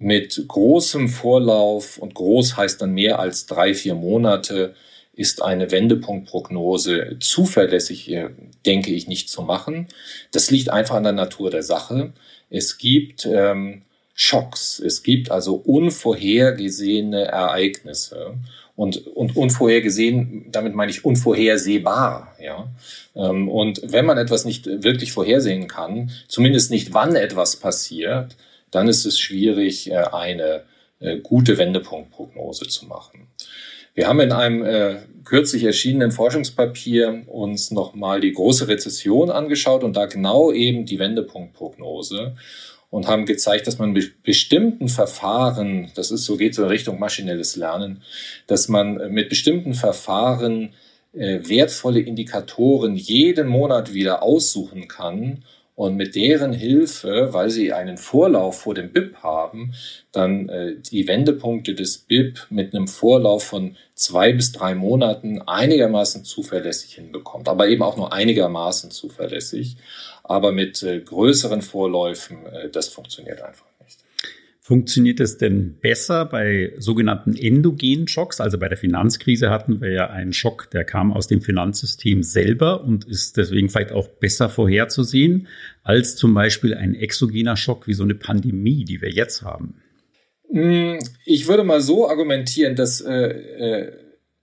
mit 0.00 0.46
großem 0.48 1.08
Vorlauf 1.08 1.96
und 1.98 2.14
groß 2.14 2.56
heißt 2.56 2.82
dann 2.82 2.92
mehr 2.94 3.20
als 3.20 3.46
drei, 3.46 3.72
vier 3.72 3.94
Monate 3.94 4.74
ist 5.14 5.42
eine 5.42 5.70
Wendepunktprognose 5.70 7.18
zuverlässig, 7.20 8.10
äh, 8.10 8.30
denke 8.64 8.92
ich, 8.92 9.08
nicht 9.08 9.28
zu 9.28 9.42
machen. 9.42 9.88
Das 10.30 10.50
liegt 10.50 10.70
einfach 10.70 10.96
an 10.96 11.04
der 11.04 11.12
Natur 11.12 11.50
der 11.50 11.62
Sache. 11.62 12.12
Es 12.48 12.78
gibt 12.78 13.26
ähm, 13.26 13.82
Schocks, 14.14 14.78
es 14.78 15.02
gibt 15.02 15.30
also 15.30 15.54
unvorhergesehene 15.54 17.24
Ereignisse. 17.24 18.34
Und, 18.74 19.06
und 19.06 19.36
unvorhergesehen, 19.36 20.46
damit 20.50 20.74
meine 20.74 20.90
ich 20.90 21.04
unvorhersehbar. 21.04 22.34
Ja? 22.40 22.72
Ähm, 23.14 23.48
und 23.48 23.82
wenn 23.84 24.06
man 24.06 24.16
etwas 24.16 24.46
nicht 24.46 24.66
wirklich 24.66 25.12
vorhersehen 25.12 25.68
kann, 25.68 26.10
zumindest 26.26 26.70
nicht 26.70 26.94
wann 26.94 27.14
etwas 27.14 27.56
passiert, 27.56 28.34
dann 28.70 28.88
ist 28.88 29.04
es 29.04 29.18
schwierig, 29.18 29.90
äh, 29.90 29.96
eine 29.96 30.62
äh, 31.00 31.18
gute 31.18 31.58
Wendepunktprognose 31.58 32.66
zu 32.68 32.86
machen. 32.86 33.28
Wir 33.94 34.08
haben 34.08 34.20
in 34.20 34.32
einem 34.32 34.64
äh, 34.64 35.00
kürzlich 35.24 35.64
erschienenen 35.64 36.12
Forschungspapier 36.12 37.24
uns 37.26 37.70
nochmal 37.70 38.20
die 38.20 38.32
große 38.32 38.68
Rezession 38.68 39.30
angeschaut 39.30 39.84
und 39.84 39.96
da 39.96 40.06
genau 40.06 40.52
eben 40.52 40.86
die 40.86 40.98
Wendepunktprognose. 40.98 42.34
und 42.90 43.06
haben 43.06 43.24
gezeigt, 43.24 43.66
dass 43.66 43.78
man 43.78 43.92
mit 43.92 44.22
bestimmten 44.22 44.88
Verfahren, 44.88 45.90
das 45.94 46.10
ist 46.10 46.26
so 46.26 46.36
geht 46.36 46.54
so 46.54 46.62
in 46.62 46.68
Richtung 46.68 46.98
maschinelles 46.98 47.56
Lernen, 47.56 48.02
dass 48.46 48.68
man 48.68 49.10
mit 49.10 49.30
bestimmten 49.30 49.72
Verfahren 49.72 50.74
äh, 51.14 51.40
wertvolle 51.42 52.00
Indikatoren 52.00 52.94
jeden 52.94 53.48
Monat 53.48 53.94
wieder 53.94 54.22
aussuchen 54.22 54.88
kann 54.88 55.42
und 55.74 55.96
mit 55.96 56.14
deren 56.14 56.52
Hilfe, 56.52 57.28
weil 57.32 57.48
sie 57.50 57.72
einen 57.72 57.96
Vorlauf 57.96 58.60
vor 58.60 58.74
dem 58.74 58.92
BIP 58.92 59.16
haben, 59.16 59.74
dann 60.12 60.48
äh, 60.48 60.76
die 60.76 61.08
Wendepunkte 61.08 61.74
des 61.74 61.98
BIP 61.98 62.46
mit 62.50 62.74
einem 62.74 62.88
Vorlauf 62.88 63.44
von 63.44 63.76
zwei 63.94 64.32
bis 64.32 64.52
drei 64.52 64.74
Monaten 64.74 65.40
einigermaßen 65.40 66.24
zuverlässig 66.24 66.94
hinbekommt, 66.94 67.48
aber 67.48 67.68
eben 67.68 67.82
auch 67.82 67.96
nur 67.96 68.12
einigermaßen 68.12 68.90
zuverlässig. 68.90 69.76
Aber 70.24 70.52
mit 70.52 70.82
äh, 70.82 71.00
größeren 71.00 71.62
Vorläufen, 71.62 72.46
äh, 72.46 72.68
das 72.68 72.88
funktioniert 72.88 73.40
einfach. 73.40 73.71
Funktioniert 74.64 75.18
es 75.18 75.38
denn 75.38 75.80
besser 75.80 76.24
bei 76.24 76.72
sogenannten 76.78 77.34
endogenen 77.34 78.06
Schocks? 78.06 78.40
Also 78.40 78.58
bei 78.58 78.68
der 78.68 78.78
Finanzkrise 78.78 79.50
hatten 79.50 79.80
wir 79.80 79.90
ja 79.90 80.10
einen 80.10 80.32
Schock, 80.32 80.70
der 80.70 80.84
kam 80.84 81.12
aus 81.12 81.26
dem 81.26 81.42
Finanzsystem 81.42 82.22
selber 82.22 82.84
und 82.84 83.04
ist 83.04 83.36
deswegen 83.36 83.68
vielleicht 83.68 83.90
auch 83.90 84.06
besser 84.06 84.48
vorherzusehen 84.48 85.48
als 85.82 86.14
zum 86.14 86.32
Beispiel 86.32 86.74
ein 86.74 86.94
exogener 86.94 87.56
Schock 87.56 87.88
wie 87.88 87.94
so 87.94 88.04
eine 88.04 88.14
Pandemie, 88.14 88.84
die 88.84 89.02
wir 89.02 89.10
jetzt 89.10 89.42
haben. 89.42 89.82
Hm, 90.48 91.00
ich 91.24 91.48
würde 91.48 91.64
mal 91.64 91.80
so 91.80 92.08
argumentieren, 92.08 92.76
dass 92.76 93.00
äh, 93.00 93.10
äh, 93.10 93.92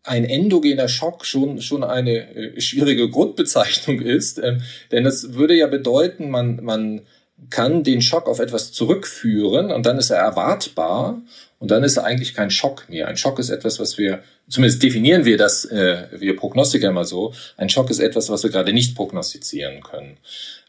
ein 0.03 0.25
endogener 0.25 0.89
Schock 0.89 1.25
schon, 1.25 1.61
schon 1.61 1.85
eine 1.85 2.35
äh, 2.35 2.59
schwierige 2.59 3.09
Grundbezeichnung 3.09 4.01
ist, 4.01 4.37
ähm, 4.37 4.63
denn 4.91 5.05
das 5.05 5.35
würde 5.35 5.55
ja 5.55 5.67
bedeuten, 5.67 6.29
man, 6.29 6.61
man 6.61 7.03
kann 7.49 7.83
den 7.83 8.01
Schock 8.01 8.27
auf 8.27 8.39
etwas 8.39 8.71
zurückführen 8.71 9.71
und 9.71 9.85
dann 9.85 9.97
ist 9.97 10.09
er 10.09 10.17
erwartbar 10.17 11.21
und 11.59 11.71
dann 11.71 11.83
ist 11.83 11.97
er 11.97 12.05
eigentlich 12.05 12.33
kein 12.33 12.51
Schock 12.51 12.89
mehr. 12.89 13.07
Ein 13.07 13.17
Schock 13.17 13.39
ist 13.39 13.49
etwas, 13.49 13.79
was 13.79 13.97
wir, 13.97 14.23
zumindest 14.47 14.81
definieren 14.81 15.25
wir 15.25 15.37
das, 15.37 15.65
äh, 15.65 16.07
wir 16.17 16.35
Prognostiker 16.35 16.89
immer 16.89 17.05
so, 17.05 17.33
ein 17.57 17.69
Schock 17.69 17.89
ist 17.89 17.99
etwas, 17.99 18.29
was 18.29 18.43
wir 18.43 18.49
gerade 18.49 18.73
nicht 18.73 18.95
prognostizieren 18.95 19.81
können. 19.81 20.17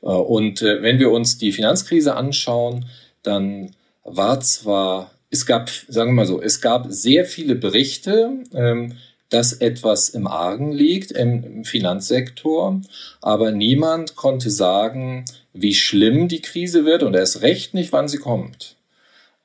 Äh, 0.03 0.07
und 0.07 0.63
äh, 0.63 0.83
wenn 0.83 0.99
wir 0.99 1.11
uns 1.11 1.39
die 1.39 1.53
Finanzkrise 1.53 2.17
anschauen, 2.17 2.87
dann 3.23 3.75
war 4.05 4.41
zwar, 4.41 5.13
es 5.31 5.47
gab, 5.47 5.71
sagen 5.71 6.11
wir 6.11 6.15
mal 6.15 6.27
so, 6.27 6.43
es 6.43 6.61
gab 6.61 6.87
sehr 6.89 7.25
viele 7.25 7.55
Berichte, 7.55 8.31
ähm, 8.53 8.97
dass 9.29 9.53
etwas 9.53 10.09
im 10.09 10.27
Argen 10.27 10.73
liegt 10.73 11.13
im 11.13 11.65
Finanzsektor, 11.65 12.81
aber 13.21 13.53
niemand 13.53 14.17
konnte 14.17 14.51
sagen, 14.51 15.25
wie 15.53 15.75
schlimm 15.75 16.29
die 16.29 16.43
Krise 16.43 16.85
wird 16.85 17.03
und 17.03 17.15
erst 17.15 17.43
recht 17.43 17.75
nicht, 17.75 17.93
wann 17.93 18.09
sie 18.09 18.19
kommt. 18.19 18.77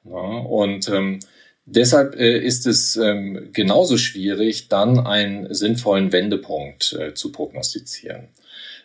Ja, 0.03 0.19
und 0.19 0.87
ähm, 0.89 1.19
deshalb 1.65 2.15
äh, 2.15 2.37
ist 2.37 2.67
es 2.67 2.95
ähm, 2.95 3.49
genauso 3.53 3.97
schwierig, 3.97 4.67
dann 4.67 4.99
einen 4.99 5.53
sinnvollen 5.53 6.11
Wendepunkt 6.11 6.93
äh, 6.93 7.13
zu 7.13 7.31
prognostizieren. 7.31 8.27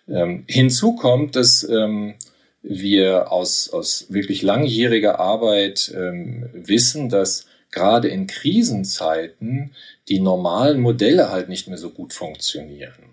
Ähm, 0.09 0.45
hinzu 0.47 0.97
kommt, 0.97 1.37
dass 1.37 1.63
ähm, 1.63 2.15
wir 2.63 3.33
aus, 3.33 3.71
aus 3.71 4.07
wirklich 4.09 4.43
langjähriger 4.43 5.21
Arbeit 5.21 5.93
ähm, 5.95 6.49
wissen, 6.53 7.09
dass 7.09 7.47
gerade 7.71 8.09
in 8.09 8.27
Krisenzeiten 8.27 9.73
die 10.09 10.21
normalen 10.21 10.81
Modelle 10.81 11.31
halt 11.31 11.49
nicht 11.49 11.69
mehr 11.69 11.79
so 11.79 11.91
gut 11.91 12.13
funktionieren. 12.13 13.11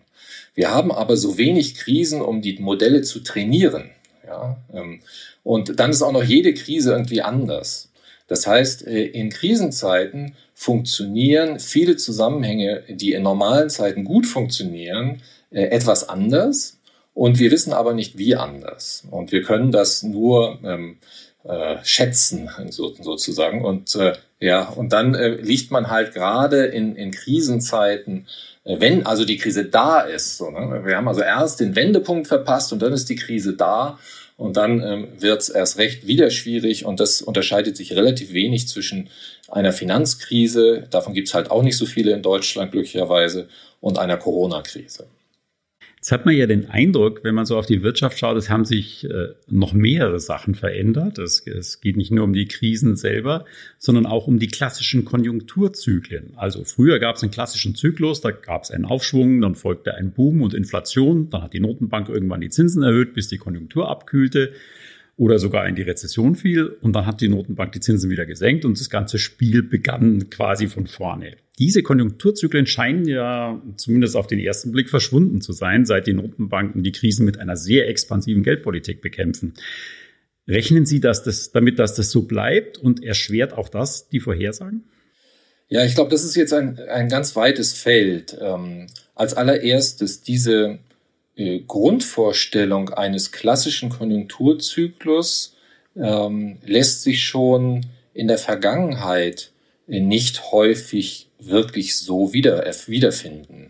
Wir 0.55 0.71
haben 0.71 0.91
aber 0.91 1.17
so 1.17 1.37
wenig 1.37 1.75
Krisen, 1.75 2.21
um 2.21 2.41
die 2.41 2.57
Modelle 2.57 3.03
zu 3.03 3.19
trainieren. 3.19 3.91
Ja? 4.27 4.57
Ähm, 4.73 4.99
und 5.43 5.79
dann 5.79 5.89
ist 5.89 6.01
auch 6.01 6.11
noch 6.11 6.23
jede 6.23 6.53
Krise 6.53 6.91
irgendwie 6.91 7.21
anders. 7.21 7.89
Das 8.27 8.45
heißt, 8.45 8.85
äh, 8.85 9.05
in 9.05 9.29
Krisenzeiten 9.29 10.35
funktionieren 10.53 11.59
viele 11.59 11.95
Zusammenhänge, 11.95 12.83
die 12.89 13.13
in 13.13 13.23
normalen 13.23 13.69
Zeiten 13.69 14.03
gut 14.03 14.25
funktionieren, 14.25 15.21
äh, 15.51 15.63
etwas 15.63 16.07
anders. 16.09 16.79
Und 17.13 17.39
wir 17.39 17.49
wissen 17.49 17.73
aber 17.73 17.93
nicht, 17.93 18.17
wie 18.17 18.35
anders. 18.35 19.03
Und 19.09 19.31
wir 19.31 19.41
können 19.41 19.71
das 19.71 20.03
nur 20.03 20.59
ähm, 20.63 20.97
äh, 21.43 21.77
schätzen, 21.83 22.49
so, 22.69 22.93
sozusagen. 22.93 23.63
Und 23.63 23.95
äh, 23.95 24.13
ja, 24.39 24.67
und 24.67 24.93
dann 24.93 25.15
äh, 25.15 25.29
liegt 25.29 25.71
man 25.71 25.89
halt 25.89 26.13
gerade 26.13 26.65
in, 26.65 26.95
in 26.95 27.11
Krisenzeiten, 27.11 28.27
wenn 28.67 29.05
also 29.05 29.25
die 29.25 29.37
Krise 29.37 29.65
da 29.65 30.01
ist. 30.01 30.37
So, 30.37 30.49
ne? 30.49 30.81
Wir 30.83 30.97
haben 30.97 31.07
also 31.07 31.21
erst 31.21 31.59
den 31.59 31.75
Wendepunkt 31.75 32.27
verpasst 32.27 32.73
und 32.73 32.81
dann 32.81 32.93
ist 32.93 33.09
die 33.09 33.15
Krise 33.15 33.53
da. 33.53 33.97
Und 34.35 34.55
dann 34.55 34.83
ähm, 34.83 35.07
wird 35.17 35.41
es 35.41 35.49
erst 35.49 35.79
recht 35.79 36.05
wieder 36.05 36.29
schwierig 36.29 36.85
und 36.85 36.99
das 36.99 37.23
unterscheidet 37.23 37.75
sich 37.75 37.95
relativ 37.95 38.33
wenig 38.33 38.67
zwischen 38.67 39.09
einer 39.49 39.73
Finanzkrise, 39.73 40.85
davon 40.91 41.15
gibt 41.15 41.29
es 41.29 41.33
halt 41.33 41.49
auch 41.49 41.63
nicht 41.63 41.77
so 41.77 41.87
viele 41.87 42.11
in 42.11 42.21
Deutschland 42.21 42.71
glücklicherweise, 42.71 43.47
und 43.79 43.97
einer 43.97 44.17
Corona-Krise. 44.17 45.07
Jetzt 45.97 46.11
hat 46.11 46.27
man 46.27 46.35
ja 46.35 46.45
den 46.45 46.69
Eindruck, 46.69 47.23
wenn 47.23 47.33
man 47.33 47.47
so 47.47 47.57
auf 47.57 47.65
die 47.65 47.81
Wirtschaft 47.81 48.19
schaut, 48.19 48.37
es 48.37 48.51
haben 48.51 48.65
sich 48.65 49.09
äh, 49.09 49.29
noch 49.47 49.73
mehrere 49.73 50.19
Sachen 50.19 50.53
verändert. 50.53 51.17
Es, 51.17 51.45
es, 51.47 51.81
geht 51.81 51.97
nicht 51.97 52.11
nur 52.11 52.23
um 52.23 52.33
die 52.33 52.45
Krisen 52.45 52.95
selber, 52.95 53.45
sondern 53.79 54.05
auch 54.05 54.27
um 54.27 54.37
die 54.37 54.47
klassischen 54.47 55.05
Konjunkturzyklen. 55.05 56.33
Also 56.35 56.63
früher 56.63 56.99
gab 56.99 57.15
es 57.15 57.23
einen 57.23 57.31
klassischen 57.31 57.73
Zyklus, 57.73 58.21
da 58.21 58.29
gab 58.29 58.63
es 58.63 58.71
einen 58.71 58.85
Aufschwung, 58.85 59.41
dann 59.41 59.55
folgte 59.55 59.95
ein 59.95 60.11
Boom 60.11 60.43
und 60.43 60.53
Inflation, 60.53 61.31
dann 61.31 61.41
hat 61.41 61.53
die 61.53 61.59
Notenbank 61.59 62.09
irgendwann 62.09 62.41
die 62.41 62.49
Zinsen 62.49 62.83
erhöht, 62.83 63.15
bis 63.15 63.27
die 63.27 63.39
Konjunktur 63.39 63.89
abkühlte 63.89 64.53
oder 65.17 65.39
sogar 65.39 65.67
in 65.67 65.75
die 65.75 65.81
Rezession 65.81 66.35
fiel. 66.35 66.77
Und 66.81 66.95
dann 66.95 67.05
hat 67.05 67.21
die 67.21 67.27
Notenbank 67.27 67.71
die 67.73 67.79
Zinsen 67.79 68.09
wieder 68.09 68.25
gesenkt 68.25 68.63
und 68.63 68.79
das 68.79 68.89
ganze 68.89 69.17
Spiel 69.17 69.63
begann 69.63 70.29
quasi 70.29 70.67
von 70.67 70.87
vorne. 70.87 71.35
Diese 71.57 71.81
Konjunkturzyklen 71.81 72.67
scheinen 72.67 73.05
ja 73.07 73.59
zumindest 73.77 74.15
auf 74.15 74.27
den 74.27 74.37
ersten 74.37 74.71
Blick 74.71 74.89
verschwunden 74.89 75.41
zu 75.41 75.53
sein, 75.53 75.85
seit 75.85 76.05
die 76.05 76.13
Notenbanken 76.13 76.83
die 76.83 76.91
Krisen 76.91 77.25
mit 77.25 77.39
einer 77.39 77.57
sehr 77.57 77.89
expansiven 77.89 78.43
Geldpolitik 78.43 79.01
bekämpfen. 79.01 79.55
Rechnen 80.47 80.85
Sie 80.85 80.99
dass 80.99 81.23
das, 81.23 81.51
damit, 81.51 81.79
dass 81.79 81.95
das 81.95 82.11
so 82.11 82.21
bleibt 82.21 82.77
und 82.77 83.03
erschwert 83.03 83.53
auch 83.53 83.69
das 83.69 84.09
die 84.09 84.19
Vorhersagen? 84.19 84.83
Ja, 85.67 85.83
ich 85.83 85.95
glaube, 85.95 86.11
das 86.11 86.23
ist 86.23 86.35
jetzt 86.35 86.53
ein, 86.53 86.79
ein 86.79 87.09
ganz 87.09 87.35
weites 87.35 87.73
Feld. 87.73 88.37
Ähm, 88.39 88.87
als 89.15 89.33
allererstes 89.33 90.21
diese 90.21 90.79
äh, 91.37 91.59
Grundvorstellung 91.59 92.89
eines 92.89 93.31
klassischen 93.31 93.89
Konjunkturzyklus 93.89 95.55
ähm, 95.95 96.57
lässt 96.65 97.03
sich 97.03 97.23
schon 97.23 97.85
in 98.13 98.27
der 98.27 98.37
Vergangenheit 98.37 99.51
nicht 99.87 100.51
häufig 100.51 101.29
wirklich 101.39 101.97
so 101.97 102.33
wieder, 102.33 102.65
äh, 102.65 102.73
wiederfinden. 102.87 103.69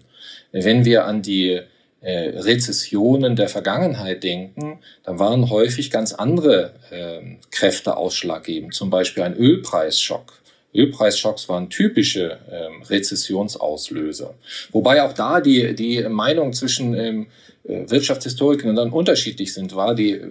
Wenn 0.52 0.86
wir 0.86 1.06
an 1.06 1.22
die 1.22 1.62
äh, 2.02 2.30
Rezessionen 2.40 3.36
der 3.36 3.50
Vergangenheit 3.50 4.24
denken, 4.24 4.80
dann 5.04 5.20
waren 5.20 5.50
häufig 5.50 5.92
ganz 5.92 6.14
andere 6.14 6.74
äh, 6.90 7.36
Kräfte 7.52 7.98
ausschlaggebend, 7.98 8.74
zum 8.74 8.90
Beispiel 8.90 9.24
ein 9.24 9.36
Ölpreisschock. 9.36 10.42
Ölpreisschocks 10.78 11.50
waren 11.50 11.70
typische 11.70 12.38
ähm, 12.52 12.84
Rezessionsauslöser. 12.84 14.36
Wobei 14.72 15.04
auch 15.04 15.14
da 15.14 15.42
die, 15.42 15.76
die 15.76 16.04
Meinung 16.08 16.54
zwischen 16.54 16.94
ähm, 16.94 17.28
äh, 17.68 17.90
Wirtschaftshistorikern 17.90 18.76
dann 18.76 18.92
unterschiedlich 18.92 19.54
sind. 19.54 19.76
War 19.76 19.96
die 19.96 20.12
äh, 20.12 20.30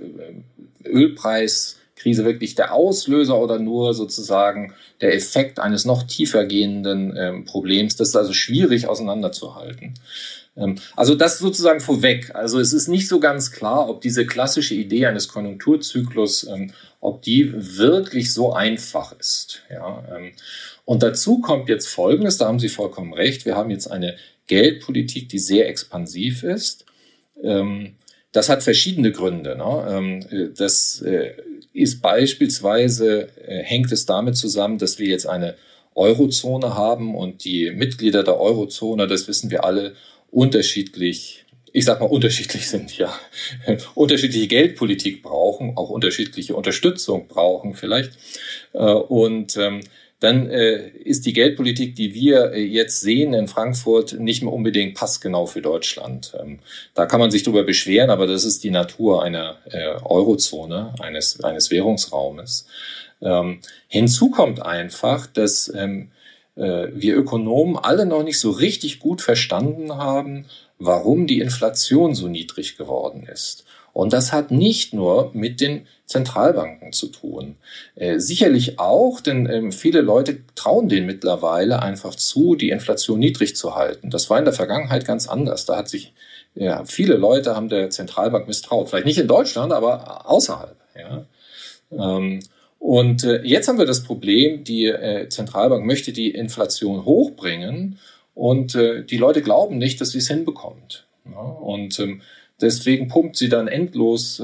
Ölpreiskrise 0.84 2.24
wirklich 2.24 2.54
der 2.54 2.72
Auslöser 2.72 3.38
oder 3.38 3.58
nur 3.58 3.92
sozusagen 3.92 4.72
der 5.00 5.14
Effekt 5.14 5.58
eines 5.58 5.84
noch 5.84 6.04
tiefer 6.04 6.46
gehenden 6.46 7.14
ähm, 7.16 7.44
Problems? 7.44 7.96
Das 7.96 8.08
ist 8.08 8.16
also 8.16 8.32
schwierig 8.32 8.86
auseinanderzuhalten. 8.86 9.94
Ähm, 10.56 10.76
also 10.94 11.14
das 11.14 11.38
sozusagen 11.38 11.80
vorweg. 11.80 12.34
Also 12.34 12.60
es 12.60 12.72
ist 12.72 12.88
nicht 12.88 13.08
so 13.08 13.20
ganz 13.20 13.52
klar, 13.52 13.88
ob 13.88 14.00
diese 14.00 14.26
klassische 14.26 14.74
Idee 14.74 15.06
eines 15.06 15.28
Konjunkturzyklus, 15.28 16.44
ähm, 16.44 16.72
ob 17.00 17.22
die 17.22 17.52
wirklich 17.78 18.32
so 18.32 18.52
einfach 18.52 19.18
ist. 19.18 19.62
Ähm, 19.70 20.32
und 20.84 21.02
dazu 21.02 21.40
kommt 21.40 21.68
jetzt 21.68 21.88
Folgendes, 21.88 22.38
da 22.38 22.46
haben 22.46 22.60
Sie 22.60 22.68
vollkommen 22.68 23.12
recht. 23.12 23.44
Wir 23.44 23.56
haben 23.56 23.70
jetzt 23.70 23.90
eine 23.90 24.16
Geldpolitik, 24.46 25.28
die 25.28 25.40
sehr 25.40 25.68
expansiv 25.68 26.44
ist. 26.44 26.84
Das 28.36 28.48
hat 28.48 28.62
verschiedene 28.62 29.12
Gründe. 29.12 29.56
Ne? 29.56 29.86
Ähm, 29.88 30.54
das 30.56 31.00
äh, 31.02 31.32
ist 31.72 32.02
beispielsweise, 32.02 33.28
äh, 33.46 33.62
hängt 33.62 33.90
es 33.92 34.06
damit 34.06 34.36
zusammen, 34.36 34.78
dass 34.78 34.98
wir 34.98 35.08
jetzt 35.08 35.26
eine 35.26 35.56
Eurozone 35.94 36.74
haben 36.74 37.14
und 37.14 37.44
die 37.44 37.70
Mitglieder 37.70 38.22
der 38.22 38.38
Eurozone, 38.38 39.06
das 39.06 39.26
wissen 39.26 39.50
wir 39.50 39.64
alle, 39.64 39.94
unterschiedlich, 40.36 41.46
ich 41.72 41.86
sag 41.86 42.00
mal 42.00 42.06
unterschiedlich 42.06 42.68
sind, 42.68 42.96
ja, 42.98 43.12
unterschiedliche 43.94 44.46
Geldpolitik 44.46 45.22
brauchen, 45.22 45.76
auch 45.76 45.88
unterschiedliche 45.88 46.54
Unterstützung 46.54 47.26
brauchen 47.26 47.74
vielleicht. 47.74 48.12
Äh, 48.74 48.80
und 48.80 49.56
ähm, 49.56 49.80
dann 50.20 50.48
äh, 50.48 50.88
ist 50.88 51.26
die 51.26 51.32
Geldpolitik, 51.32 51.94
die 51.94 52.14
wir 52.14 52.52
äh, 52.52 52.62
jetzt 52.62 53.00
sehen 53.00 53.32
in 53.32 53.48
Frankfurt, 53.48 54.18
nicht 54.20 54.42
mehr 54.42 54.52
unbedingt 54.52 54.94
passgenau 54.94 55.46
für 55.46 55.62
Deutschland. 55.62 56.36
Ähm, 56.38 56.58
da 56.94 57.06
kann 57.06 57.20
man 57.20 57.30
sich 57.30 57.42
darüber 57.42 57.64
beschweren, 57.64 58.10
aber 58.10 58.26
das 58.26 58.44
ist 58.44 58.62
die 58.62 58.70
Natur 58.70 59.22
einer 59.22 59.56
Eurozone, 60.04 60.94
eines, 61.00 61.42
eines 61.42 61.70
Währungsraumes. 61.70 62.66
Ähm, 63.22 63.60
hinzu 63.88 64.30
kommt 64.30 64.60
einfach, 64.60 65.26
dass 65.26 65.72
äh, 66.56 66.88
wir 66.92 67.16
Ökonomen 67.16 67.76
alle 67.76 68.06
noch 68.06 68.22
nicht 68.22 68.40
so 68.40 68.50
richtig 68.50 68.98
gut 68.98 69.22
verstanden 69.22 69.96
haben, 69.96 70.46
warum 70.78 71.26
die 71.26 71.40
Inflation 71.40 72.14
so 72.14 72.28
niedrig 72.28 72.76
geworden 72.76 73.26
ist. 73.30 73.64
Und 73.92 74.12
das 74.12 74.30
hat 74.30 74.50
nicht 74.50 74.92
nur 74.92 75.30
mit 75.32 75.60
den 75.62 75.86
Zentralbanken 76.04 76.92
zu 76.92 77.06
tun. 77.06 77.56
Äh, 77.94 78.18
sicherlich 78.18 78.78
auch, 78.78 79.20
denn 79.20 79.48
ähm, 79.50 79.72
viele 79.72 80.02
Leute 80.02 80.40
trauen 80.54 80.90
denen 80.90 81.06
mittlerweile 81.06 81.80
einfach 81.80 82.14
zu, 82.14 82.56
die 82.56 82.68
Inflation 82.68 83.18
niedrig 83.18 83.56
zu 83.56 83.74
halten. 83.74 84.10
Das 84.10 84.28
war 84.28 84.38
in 84.38 84.44
der 84.44 84.52
Vergangenheit 84.52 85.06
ganz 85.06 85.26
anders. 85.28 85.64
Da 85.64 85.78
hat 85.78 85.88
sich, 85.88 86.12
ja, 86.54 86.84
viele 86.84 87.16
Leute 87.16 87.56
haben 87.56 87.70
der 87.70 87.88
Zentralbank 87.88 88.46
misstraut. 88.46 88.90
Vielleicht 88.90 89.06
nicht 89.06 89.18
in 89.18 89.28
Deutschland, 89.28 89.72
aber 89.72 90.28
außerhalb. 90.28 90.76
Ja. 90.94 91.24
Ähm, 91.90 92.40
und 92.78 93.24
äh, 93.24 93.42
jetzt 93.42 93.68
haben 93.68 93.78
wir 93.78 93.86
das 93.86 94.04
Problem, 94.04 94.64
die 94.64 94.86
äh, 94.86 95.28
Zentralbank 95.28 95.84
möchte 95.84 96.12
die 96.12 96.30
Inflation 96.30 97.04
hochbringen 97.04 97.98
und 98.34 98.74
äh, 98.74 99.04
die 99.04 99.16
Leute 99.16 99.42
glauben 99.42 99.78
nicht, 99.78 100.00
dass 100.00 100.10
sie 100.10 100.18
es 100.18 100.28
hinbekommt. 100.28 101.06
Und 101.60 101.98
ähm, 101.98 102.22
Deswegen 102.58 103.08
pumpt 103.08 103.36
sie 103.36 103.50
dann 103.50 103.68
endlos 103.68 104.42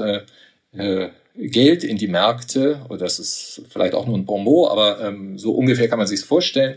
Geld 1.35 1.83
in 1.83 1.97
die 1.97 2.07
Märkte. 2.07 2.85
Das 2.99 3.17
ist 3.17 3.63
vielleicht 3.69 3.95
auch 3.95 4.05
nur 4.05 4.15
ein 4.15 4.25
Bonbon, 4.25 4.69
aber 4.69 5.01
ähm, 5.01 5.39
so 5.39 5.53
ungefähr 5.53 5.87
kann 5.87 5.97
man 5.97 6.05
sich 6.05 6.19
vorstellen. 6.19 6.75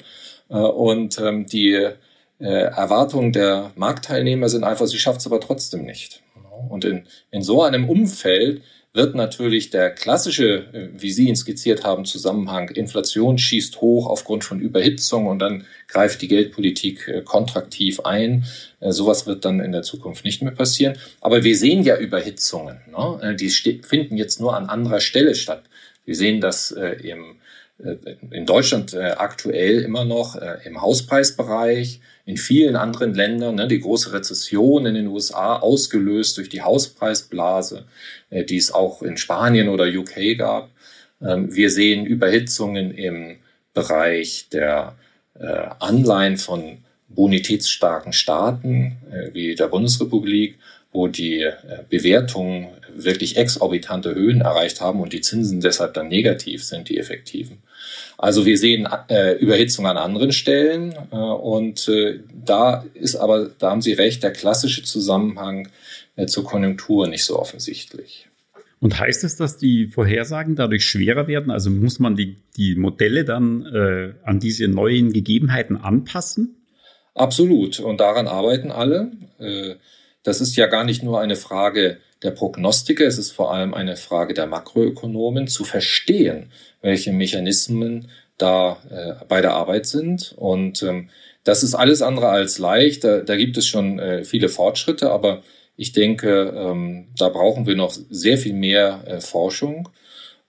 Äh, 0.48 0.54
und 0.54 1.18
ähm, 1.18 1.44
die 1.44 1.90
Erwartungen 2.38 3.32
der 3.32 3.72
Marktteilnehmer 3.76 4.48
sind 4.48 4.64
einfach, 4.64 4.86
sie 4.86 4.98
schafft 4.98 5.20
es 5.20 5.26
aber 5.26 5.40
trotzdem 5.40 5.84
nicht. 5.84 6.22
Und 6.68 6.84
in, 6.84 7.06
in 7.30 7.42
so 7.42 7.62
einem 7.62 7.88
Umfeld 7.88 8.62
wird 8.96 9.14
natürlich 9.14 9.68
der 9.70 9.90
klassische, 9.90 10.64
äh, 10.72 10.88
wie 10.96 11.12
Sie 11.12 11.28
ihn 11.28 11.36
skizziert 11.36 11.84
haben, 11.84 12.06
Zusammenhang, 12.06 12.70
Inflation 12.70 13.36
schießt 13.38 13.80
hoch 13.80 14.06
aufgrund 14.06 14.42
von 14.42 14.58
Überhitzung 14.58 15.26
und 15.26 15.38
dann 15.38 15.66
greift 15.86 16.22
die 16.22 16.28
Geldpolitik 16.28 17.06
äh, 17.06 17.22
kontraktiv 17.22 18.00
ein. 18.00 18.46
Äh, 18.80 18.92
sowas 18.92 19.26
wird 19.26 19.44
dann 19.44 19.60
in 19.60 19.72
der 19.72 19.82
Zukunft 19.82 20.24
nicht 20.24 20.42
mehr 20.42 20.52
passieren. 20.52 20.96
Aber 21.20 21.44
wir 21.44 21.56
sehen 21.56 21.84
ja 21.84 21.98
Überhitzungen. 21.98 22.80
Ne? 22.90 23.36
Die 23.36 23.50
finden 23.50 24.16
jetzt 24.16 24.40
nur 24.40 24.56
an 24.56 24.66
anderer 24.66 25.00
Stelle 25.00 25.34
statt. 25.34 25.64
Wir 26.06 26.14
sehen 26.14 26.40
das 26.40 26.70
im 26.70 27.36
in 27.78 28.46
Deutschland 28.46 28.94
aktuell 28.94 29.82
immer 29.82 30.04
noch 30.04 30.34
im 30.64 30.80
Hauspreisbereich, 30.80 32.00
in 32.26 32.36
vielen 32.36 32.74
anderen 32.74 33.14
Ländern, 33.14 33.54
ne, 33.54 33.68
die 33.68 33.80
große 33.80 34.12
Rezession 34.12 34.84
in 34.84 34.94
den 34.94 35.06
USA 35.06 35.56
ausgelöst 35.56 36.36
durch 36.36 36.48
die 36.48 36.60
Hauspreisblase, 36.60 37.86
äh, 38.30 38.44
die 38.44 38.56
es 38.56 38.74
auch 38.74 39.00
in 39.00 39.16
Spanien 39.16 39.68
oder 39.68 39.86
UK 39.86 40.36
gab. 40.36 40.68
Ähm, 41.22 41.54
wir 41.54 41.70
sehen 41.70 42.04
Überhitzungen 42.04 42.90
im 42.90 43.36
Bereich 43.72 44.48
der 44.50 44.96
äh, 45.38 45.68
Anleihen 45.78 46.36
von 46.36 46.78
bonitätsstarken 47.08 48.12
Staaten 48.12 48.96
äh, 49.12 49.32
wie 49.32 49.54
der 49.54 49.68
Bundesrepublik, 49.68 50.58
wo 50.92 51.06
die 51.06 51.42
äh, 51.42 51.54
Bewertungen 51.88 52.68
wirklich 53.04 53.36
exorbitante 53.36 54.14
Höhen 54.14 54.40
erreicht 54.40 54.80
haben 54.80 55.00
und 55.00 55.12
die 55.12 55.20
Zinsen 55.20 55.60
deshalb 55.60 55.94
dann 55.94 56.08
negativ 56.08 56.64
sind, 56.64 56.88
die 56.88 56.98
effektiven. 56.98 57.58
Also 58.18 58.46
wir 58.46 58.58
sehen 58.58 58.88
äh, 59.08 59.34
Überhitzung 59.34 59.86
an 59.86 59.96
anderen 59.96 60.32
Stellen 60.32 60.94
äh, 61.12 61.16
und 61.16 61.88
äh, 61.88 62.20
da 62.44 62.84
ist 62.94 63.16
aber, 63.16 63.50
da 63.58 63.70
haben 63.70 63.82
Sie 63.82 63.92
recht, 63.92 64.22
der 64.22 64.32
klassische 64.32 64.82
Zusammenhang 64.82 65.68
äh, 66.16 66.26
zur 66.26 66.44
Konjunktur 66.44 67.06
nicht 67.08 67.24
so 67.24 67.38
offensichtlich. 67.38 68.28
Und 68.80 68.98
heißt 68.98 69.24
es, 69.24 69.36
dass 69.36 69.56
die 69.56 69.86
Vorhersagen 69.88 70.54
dadurch 70.54 70.84
schwerer 70.84 71.28
werden? 71.28 71.50
Also 71.50 71.70
muss 71.70 71.98
man 71.98 72.14
die, 72.14 72.36
die 72.56 72.76
Modelle 72.76 73.24
dann 73.24 73.64
äh, 73.66 74.14
an 74.22 74.38
diese 74.38 74.68
neuen 74.68 75.12
Gegebenheiten 75.12 75.76
anpassen? 75.76 76.56
Absolut. 77.14 77.80
Und 77.80 78.00
daran 78.00 78.28
arbeiten 78.28 78.70
alle. 78.70 79.12
Äh, 79.38 79.76
das 80.22 80.40
ist 80.40 80.56
ja 80.56 80.66
gar 80.66 80.84
nicht 80.84 81.02
nur 81.02 81.20
eine 81.20 81.36
Frage 81.36 81.98
der 82.22 82.30
Prognostiker, 82.30 83.06
es 83.06 83.18
ist 83.18 83.32
vor 83.32 83.52
allem 83.52 83.74
eine 83.74 83.96
Frage 83.96 84.34
der 84.34 84.46
Makroökonomen, 84.46 85.48
zu 85.48 85.64
verstehen, 85.64 86.50
welche 86.80 87.12
Mechanismen 87.12 88.08
da 88.38 88.78
äh, 88.90 89.24
bei 89.26 89.40
der 89.40 89.54
Arbeit 89.54 89.86
sind. 89.86 90.34
Und 90.36 90.82
ähm, 90.82 91.10
das 91.44 91.62
ist 91.62 91.74
alles 91.74 92.02
andere 92.02 92.28
als 92.28 92.58
leicht. 92.58 93.04
Da, 93.04 93.20
da 93.20 93.36
gibt 93.36 93.56
es 93.56 93.66
schon 93.66 93.98
äh, 93.98 94.24
viele 94.24 94.48
Fortschritte, 94.48 95.10
aber 95.10 95.42
ich 95.76 95.92
denke, 95.92 96.52
ähm, 96.56 97.08
da 97.18 97.28
brauchen 97.28 97.66
wir 97.66 97.76
noch 97.76 97.94
sehr 98.10 98.38
viel 98.38 98.54
mehr 98.54 99.04
äh, 99.06 99.20
Forschung. 99.20 99.88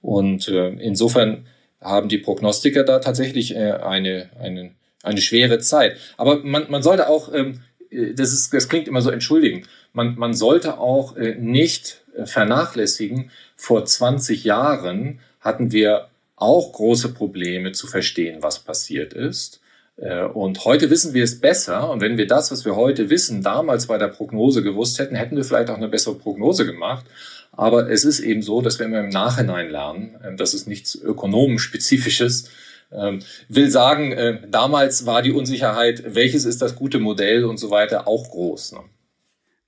Und 0.01 0.47
äh, 0.47 0.69
insofern 0.69 1.47
haben 1.81 2.09
die 2.09 2.17
Prognostiker 2.17 2.83
da 2.83 2.99
tatsächlich 2.99 3.55
äh, 3.55 3.71
eine, 3.73 4.29
eine, 4.39 4.71
eine 5.03 5.21
schwere 5.21 5.59
Zeit. 5.59 5.97
Aber 6.17 6.43
man, 6.43 6.69
man 6.69 6.81
sollte 6.81 7.09
auch, 7.09 7.33
ähm, 7.33 7.61
äh, 7.76 7.76
das, 8.13 8.33
ist, 8.33 8.53
das 8.53 8.69
klingt 8.69 8.87
immer 8.87 9.01
so 9.01 9.09
entschuldigend, 9.09 9.67
man, 9.93 10.15
man 10.15 10.33
sollte 10.33 10.77
auch 10.77 11.15
äh, 11.17 11.35
nicht 11.35 12.03
äh, 12.15 12.25
vernachlässigen, 12.25 13.31
vor 13.55 13.85
20 13.85 14.43
Jahren 14.43 15.19
hatten 15.39 15.71
wir 15.71 16.09
auch 16.35 16.73
große 16.73 17.13
Probleme 17.13 17.71
zu 17.71 17.87
verstehen, 17.87 18.37
was 18.41 18.59
passiert 18.59 19.13
ist. 19.13 19.59
Äh, 19.97 20.23
und 20.23 20.63
heute 20.65 20.89
wissen 20.89 21.13
wir 21.13 21.23
es 21.23 21.39
besser. 21.39 21.89
Und 21.89 22.01
wenn 22.01 22.17
wir 22.17 22.27
das, 22.27 22.51
was 22.51 22.63
wir 22.63 22.75
heute 22.75 23.09
wissen, 23.09 23.41
damals 23.41 23.87
bei 23.87 23.97
der 23.97 24.09
Prognose 24.09 24.61
gewusst 24.61 24.99
hätten, 24.99 25.15
hätten 25.15 25.35
wir 25.35 25.43
vielleicht 25.43 25.69
auch 25.69 25.77
eine 25.77 25.87
bessere 25.87 26.15
Prognose 26.15 26.65
gemacht. 26.65 27.05
Aber 27.51 27.89
es 27.89 28.05
ist 28.05 28.19
eben 28.19 28.43
so, 28.43 28.61
dass 28.61 28.77
wir 28.77 28.85
im 28.85 29.09
Nachhinein 29.09 29.71
lernen. 29.71 30.15
Das 30.37 30.53
ist 30.53 30.67
nichts 30.67 30.93
ökonomenspezifisches. 30.93 32.51
Ähm, 32.91 33.19
will 33.49 33.69
sagen, 33.69 34.11
äh, 34.11 34.41
damals 34.49 35.05
war 35.05 35.21
die 35.21 35.31
Unsicherheit, 35.31 36.03
welches 36.15 36.45
ist 36.45 36.61
das 36.61 36.75
gute 36.75 36.99
Modell 36.99 37.43
und 37.43 37.57
so 37.57 37.69
weiter, 37.69 38.07
auch 38.07 38.29
groß. 38.29 38.73
Ne? 38.73 38.79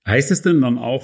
Heißt 0.07 0.31
es 0.31 0.41
denn 0.41 0.61
dann 0.61 0.77
auch, 0.77 1.03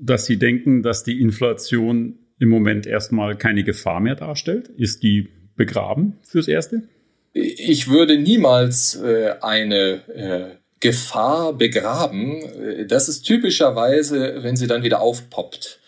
dass 0.00 0.26
Sie 0.26 0.38
denken, 0.38 0.82
dass 0.82 1.04
die 1.04 1.20
Inflation 1.20 2.18
im 2.38 2.48
Moment 2.48 2.86
erstmal 2.86 3.36
keine 3.36 3.64
Gefahr 3.64 4.00
mehr 4.00 4.14
darstellt? 4.14 4.68
Ist 4.68 5.02
die 5.02 5.30
begraben 5.56 6.18
fürs 6.22 6.48
Erste? 6.48 6.82
Ich 7.32 7.88
würde 7.88 8.18
niemals 8.18 8.96
äh, 8.96 9.34
eine 9.40 10.08
äh, 10.08 10.56
Gefahr 10.80 11.54
begraben. 11.54 12.86
Das 12.88 13.08
ist 13.08 13.22
typischerweise, 13.22 14.42
wenn 14.42 14.54
sie 14.54 14.66
dann 14.66 14.82
wieder 14.82 15.00
aufpoppt. 15.00 15.80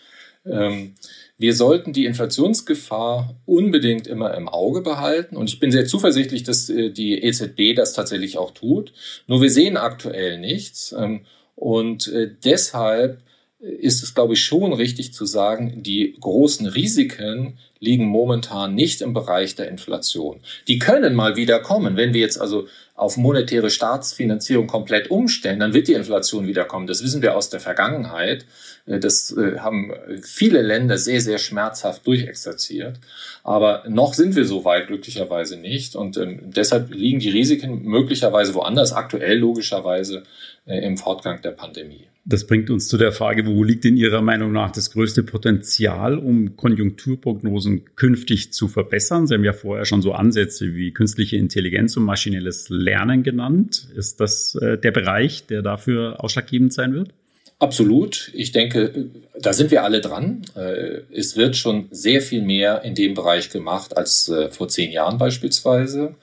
Ähm, 0.45 0.95
wir 1.37 1.53
sollten 1.53 1.93
die 1.93 2.05
Inflationsgefahr 2.05 3.35
unbedingt 3.45 4.07
immer 4.07 4.33
im 4.33 4.49
Auge 4.49 4.81
behalten. 4.81 5.37
Und 5.37 5.49
ich 5.49 5.59
bin 5.59 5.71
sehr 5.71 5.85
zuversichtlich, 5.85 6.43
dass 6.43 6.69
äh, 6.69 6.89
die 6.89 7.21
EZB 7.23 7.75
das 7.75 7.93
tatsächlich 7.93 8.37
auch 8.37 8.51
tut. 8.51 8.93
Nur 9.27 9.41
wir 9.41 9.51
sehen 9.51 9.77
aktuell 9.77 10.39
nichts. 10.39 10.95
Ähm, 10.97 11.25
und 11.55 12.07
äh, 12.07 12.31
deshalb 12.43 13.21
ist 13.59 14.03
es, 14.03 14.13
glaube 14.13 14.33
ich, 14.33 14.43
schon 14.43 14.71
richtig 14.71 15.13
zu 15.13 15.25
sagen, 15.25 15.81
die 15.81 16.15
großen 16.19 16.67
Risiken 16.67 17.57
liegen 17.79 18.05
momentan 18.05 18.75
nicht 18.75 19.01
im 19.01 19.13
Bereich 19.13 19.55
der 19.55 19.69
Inflation. 19.69 20.39
Die 20.67 20.77
können 20.77 21.15
mal 21.15 21.35
wieder 21.35 21.59
kommen. 21.59 21.97
Wenn 21.97 22.13
wir 22.13 22.21
jetzt 22.21 22.39
also 22.39 22.67
auf 22.93 23.17
monetäre 23.17 23.69
Staatsfinanzierung 23.69 24.67
komplett 24.67 25.09
umstellen, 25.09 25.59
dann 25.59 25.73
wird 25.73 25.87
die 25.87 25.93
Inflation 25.93 26.47
wiederkommen. 26.47 26.87
Das 26.87 27.03
wissen 27.03 27.21
wir 27.21 27.35
aus 27.35 27.49
der 27.49 27.59
Vergangenheit. 27.59 28.45
Äh, 28.85 28.99
das 28.99 29.35
äh, 29.35 29.57
haben 29.59 29.91
viele 30.21 30.61
Länder 30.61 30.97
sehr, 30.97 31.21
sehr 31.21 31.39
schmerzhaft 31.39 32.05
durchexerziert. 32.05 32.99
Aber 33.43 33.83
noch 33.87 34.13
sind 34.13 34.35
wir 34.35 34.45
so 34.45 34.65
weit 34.65 34.87
glücklicherweise 34.87 35.57
nicht. 35.57 35.95
Und 35.95 36.17
ähm, 36.17 36.41
deshalb 36.45 36.91
liegen 36.91 37.19
die 37.19 37.29
Risiken 37.29 37.83
möglicherweise 37.83 38.53
woanders, 38.53 38.93
aktuell 38.93 39.37
logischerweise 39.37 40.23
äh, 40.65 40.79
im 40.85 40.97
Fortgang 40.97 41.41
der 41.41 41.51
Pandemie. 41.51 42.07
Das 42.29 42.45
bringt 42.45 42.69
uns 42.69 42.89
zu 42.89 42.97
der 42.97 43.13
Frage, 43.13 43.45
wo 43.45 43.63
liegt 43.63 43.85
in 43.85 43.95
Ihrer 43.95 44.21
Meinung 44.21 44.51
nach 44.51 44.71
das 44.71 44.91
größte 44.91 45.23
Potenzial, 45.23 46.17
um 46.17 46.57
Konjunkturprognosen 46.57 47.95
künftig 47.95 48.51
zu 48.51 48.67
verbessern? 48.67 49.27
Sie 49.27 49.33
haben 49.33 49.45
ja 49.45 49.53
vorher 49.53 49.85
schon 49.85 50.01
so 50.01 50.11
Ansätze 50.11 50.75
wie 50.75 50.91
künstliche 50.91 51.37
Intelligenz 51.37 51.95
und 51.95 52.03
maschinelles 52.03 52.67
Lernen 52.67 53.23
genannt. 53.23 53.87
Ist 53.95 54.19
das 54.19 54.55
äh, 54.55 54.77
der 54.77 54.91
Bereich, 54.91 55.45
der 55.45 55.61
dafür 55.61 56.21
ausschlaggebend 56.21 56.73
sein 56.73 56.93
wird? 56.93 57.11
Absolut. 57.59 58.29
Ich 58.33 58.51
denke, 58.51 59.09
da 59.39 59.53
sind 59.53 59.71
wir 59.71 59.85
alle 59.85 60.01
dran. 60.01 60.41
Äh, 60.53 61.03
es 61.13 61.37
wird 61.37 61.55
schon 61.55 61.87
sehr 61.91 62.19
viel 62.19 62.41
mehr 62.41 62.81
in 62.83 62.93
dem 62.93 63.13
Bereich 63.13 63.51
gemacht 63.51 63.95
als 63.95 64.27
äh, 64.27 64.49
vor 64.49 64.67
zehn 64.67 64.91
Jahren 64.91 65.17
beispielsweise. 65.17 66.15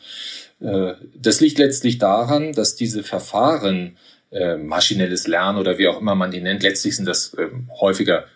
Das 0.61 1.41
liegt 1.41 1.59
letztlich 1.59 1.99
daran, 1.99 2.53
dass 2.53 2.75
diese 2.75 3.03
Verfahren 3.03 3.97
äh, 4.35 4.57
maschinelles 4.57 5.27
Lernen 5.27 5.59
oder 5.59 5.79
wie 5.79 5.89
auch 5.89 6.01
immer 6.01 6.15
man 6.15 6.31
die 6.31 6.41
nennt. 6.41 6.63
Letztlich 6.63 6.97
sind 6.97 7.07
das 7.07 7.35
äh, 7.35 7.49
häufiger 7.81 8.27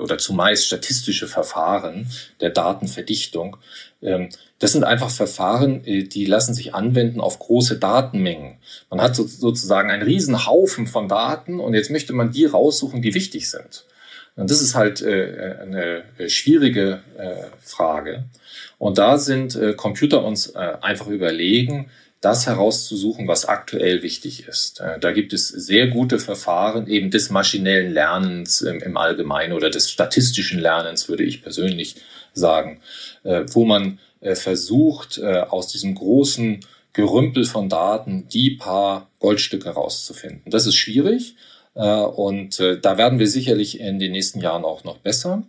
oder 0.00 0.18
zumeist 0.18 0.66
statistische 0.66 1.26
Verfahren 1.26 2.06
der 2.40 2.50
Datenverdichtung. 2.50 3.56
Ähm, 4.02 4.28
das 4.58 4.72
sind 4.72 4.84
einfach 4.84 5.10
Verfahren, 5.10 5.84
äh, 5.84 6.04
die 6.04 6.26
lassen 6.26 6.54
sich 6.54 6.74
anwenden 6.74 7.20
auf 7.20 7.38
große 7.38 7.78
Datenmengen. 7.78 8.58
Man 8.90 9.00
hat 9.00 9.16
so, 9.16 9.26
sozusagen 9.26 9.90
einen 9.90 10.02
riesen 10.02 10.46
Haufen 10.46 10.86
von 10.86 11.08
Daten 11.08 11.60
und 11.60 11.74
jetzt 11.74 11.90
möchte 11.90 12.12
man 12.12 12.30
die 12.30 12.44
raussuchen, 12.44 13.02
die 13.02 13.14
wichtig 13.14 13.50
sind. 13.50 13.86
Und 14.36 14.50
das 14.50 14.62
ist 14.62 14.74
halt 14.74 15.02
äh, 15.02 15.56
eine 15.60 16.04
schwierige 16.28 17.00
äh, 17.18 17.46
Frage. 17.60 18.24
Und 18.78 18.98
da 18.98 19.18
sind 19.18 19.56
äh, 19.56 19.74
Computer 19.74 20.24
uns 20.24 20.48
äh, 20.48 20.58
einfach 20.80 21.08
überlegen, 21.08 21.90
das 22.20 22.46
herauszusuchen, 22.46 23.28
was 23.28 23.46
aktuell 23.46 24.02
wichtig 24.02 24.46
ist. 24.46 24.80
Äh, 24.80 24.98
da 25.00 25.12
gibt 25.12 25.32
es 25.32 25.48
sehr 25.48 25.88
gute 25.88 26.18
Verfahren 26.18 26.86
eben 26.86 27.10
des 27.10 27.30
maschinellen 27.30 27.92
Lernens 27.92 28.60
im 28.60 28.96
Allgemeinen 28.96 29.54
oder 29.54 29.70
des 29.70 29.90
statistischen 29.90 30.60
Lernens, 30.60 31.08
würde 31.08 31.24
ich 31.24 31.42
persönlich 31.42 31.96
sagen, 32.34 32.80
äh, 33.24 33.44
wo 33.50 33.64
man 33.64 33.98
äh, 34.20 34.34
versucht, 34.34 35.18
aus 35.20 35.68
diesem 35.68 35.94
großen 35.94 36.60
Gerümpel 36.92 37.44
von 37.44 37.68
Daten 37.68 38.28
die 38.28 38.50
paar 38.50 39.08
Goldstücke 39.18 39.70
rauszufinden. 39.70 40.50
Das 40.50 40.66
ist 40.66 40.74
schwierig 40.74 41.36
und 41.72 42.58
da 42.58 42.98
werden 42.98 43.20
wir 43.20 43.28
sicherlich 43.28 43.78
in 43.78 43.98
den 44.00 44.12
nächsten 44.12 44.40
Jahren 44.40 44.64
auch 44.64 44.82
noch 44.82 44.98
besser. 44.98 45.44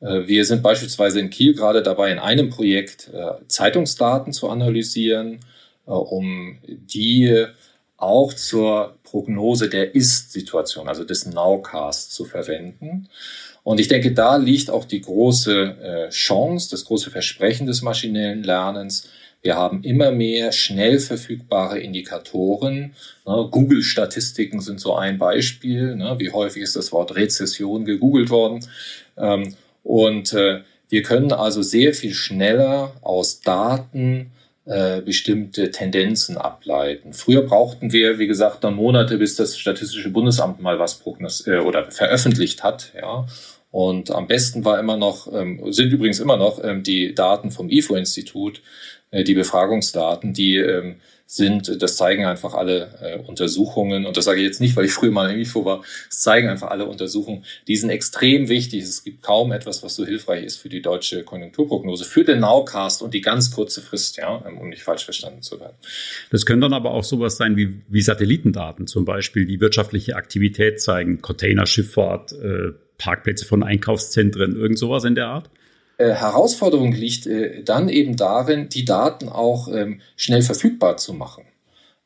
Wir 0.00 0.44
sind 0.44 0.62
beispielsweise 0.62 1.20
in 1.20 1.30
Kiel 1.30 1.54
gerade 1.54 1.82
dabei, 1.82 2.10
in 2.10 2.18
einem 2.18 2.50
Projekt 2.50 3.10
Zeitungsdaten 3.46 4.32
zu 4.32 4.50
analysieren 4.50 5.38
um 5.84 6.58
die 6.66 7.46
auch 7.96 8.32
zur 8.32 8.98
Prognose 9.04 9.68
der 9.68 9.94
Ist-Situation, 9.94 10.88
also 10.88 11.04
des 11.04 11.26
Nowcast 11.26 12.12
zu 12.12 12.24
verwenden. 12.24 13.08
Und 13.62 13.78
ich 13.78 13.86
denke, 13.86 14.12
da 14.12 14.36
liegt 14.36 14.70
auch 14.70 14.84
die 14.84 15.00
große 15.00 16.08
äh, 16.08 16.08
Chance, 16.10 16.68
das 16.70 16.84
große 16.84 17.10
Versprechen 17.10 17.66
des 17.66 17.82
maschinellen 17.82 18.42
Lernens. 18.42 19.08
Wir 19.40 19.56
haben 19.56 19.82
immer 19.82 20.10
mehr 20.10 20.52
schnell 20.52 20.98
verfügbare 20.98 21.78
Indikatoren. 21.78 22.94
Ne, 23.26 23.48
Google-Statistiken 23.50 24.60
sind 24.60 24.80
so 24.80 24.94
ein 24.94 25.18
Beispiel. 25.18 25.94
Ne, 25.94 26.16
wie 26.18 26.30
häufig 26.30 26.62
ist 26.62 26.74
das 26.74 26.90
Wort 26.90 27.14
Rezession 27.14 27.84
gegoogelt 27.84 28.30
worden? 28.30 28.66
Ähm, 29.16 29.54
und 29.84 30.32
äh, 30.32 30.62
wir 30.88 31.02
können 31.02 31.32
also 31.32 31.62
sehr 31.62 31.94
viel 31.94 32.14
schneller 32.14 32.94
aus 33.00 33.40
Daten 33.40 34.32
äh, 34.64 35.00
bestimmte 35.00 35.70
Tendenzen 35.70 36.36
ableiten. 36.36 37.12
Früher 37.12 37.42
brauchten 37.42 37.92
wir, 37.92 38.18
wie 38.18 38.26
gesagt, 38.26 38.62
dann 38.64 38.74
Monate, 38.74 39.18
bis 39.18 39.34
das 39.34 39.58
Statistische 39.58 40.10
Bundesamt 40.10 40.60
mal 40.60 40.78
was 40.78 40.98
prognos 40.98 41.46
äh, 41.46 41.58
oder 41.58 41.90
veröffentlicht 41.90 42.62
hat. 42.62 42.92
Ja. 42.94 43.26
Und 43.72 44.10
am 44.10 44.26
besten 44.26 44.64
war 44.64 44.78
immer 44.78 44.96
noch, 44.96 45.32
ähm, 45.32 45.72
sind 45.72 45.92
übrigens 45.92 46.20
immer 46.20 46.36
noch 46.36 46.62
ähm, 46.62 46.82
die 46.82 47.14
Daten 47.14 47.50
vom 47.50 47.70
IFO-Institut, 47.70 48.62
äh, 49.10 49.24
die 49.24 49.34
Befragungsdaten, 49.34 50.32
die 50.34 50.56
ähm, 50.56 50.96
sind, 51.26 51.82
das 51.82 51.96
zeigen 51.96 52.26
einfach 52.26 52.54
alle 52.54 52.90
äh, 53.00 53.18
Untersuchungen, 53.26 54.06
und 54.06 54.16
das 54.16 54.26
sage 54.26 54.40
ich 54.40 54.46
jetzt 54.46 54.60
nicht, 54.60 54.76
weil 54.76 54.84
ich 54.84 54.92
früher 54.92 55.10
mal 55.10 55.30
im 55.30 55.40
IFO 55.40 55.64
war, 55.64 55.82
es 56.10 56.20
zeigen 56.20 56.48
einfach 56.48 56.70
alle 56.70 56.86
Untersuchungen, 56.86 57.44
die 57.68 57.76
sind 57.76 57.90
extrem 57.90 58.48
wichtig. 58.48 58.82
Es 58.82 59.02
gibt 59.02 59.22
kaum 59.22 59.52
etwas, 59.52 59.82
was 59.82 59.94
so 59.94 60.04
hilfreich 60.04 60.44
ist 60.44 60.58
für 60.58 60.68
die 60.68 60.82
deutsche 60.82 61.22
Konjunkturprognose, 61.24 62.04
für 62.04 62.24
den 62.24 62.40
Nowcast 62.40 63.02
und 63.02 63.14
die 63.14 63.20
ganz 63.20 63.50
kurze 63.50 63.80
Frist, 63.80 64.18
ja, 64.18 64.44
ähm, 64.46 64.58
um 64.58 64.68
nicht 64.68 64.82
falsch 64.82 65.04
verstanden 65.04 65.42
zu 65.42 65.58
werden. 65.58 65.76
Das 66.30 66.44
können 66.44 66.60
dann 66.60 66.74
aber 66.74 66.90
auch 66.92 67.04
sowas 67.04 67.36
sein 67.36 67.56
wie, 67.56 67.82
wie 67.88 68.02
Satellitendaten 68.02 68.86
zum 68.86 69.04
Beispiel, 69.04 69.46
die 69.46 69.60
wirtschaftliche 69.60 70.16
Aktivität 70.16 70.80
zeigen, 70.80 71.22
Containerschifffahrt, 71.22 72.32
äh, 72.32 72.72
Parkplätze 72.98 73.46
von 73.46 73.62
Einkaufszentren, 73.62 74.54
irgend 74.54 74.78
sowas 74.78 75.04
in 75.04 75.14
der 75.14 75.28
Art? 75.28 75.50
Äh, 76.02 76.14
Herausforderung 76.14 76.92
liegt 76.92 77.26
äh, 77.26 77.62
dann 77.62 77.88
eben 77.88 78.16
darin, 78.16 78.68
die 78.68 78.84
Daten 78.84 79.28
auch 79.28 79.68
ähm, 79.68 80.00
schnell 80.16 80.42
verfügbar 80.42 80.96
zu 80.96 81.14
machen. 81.14 81.44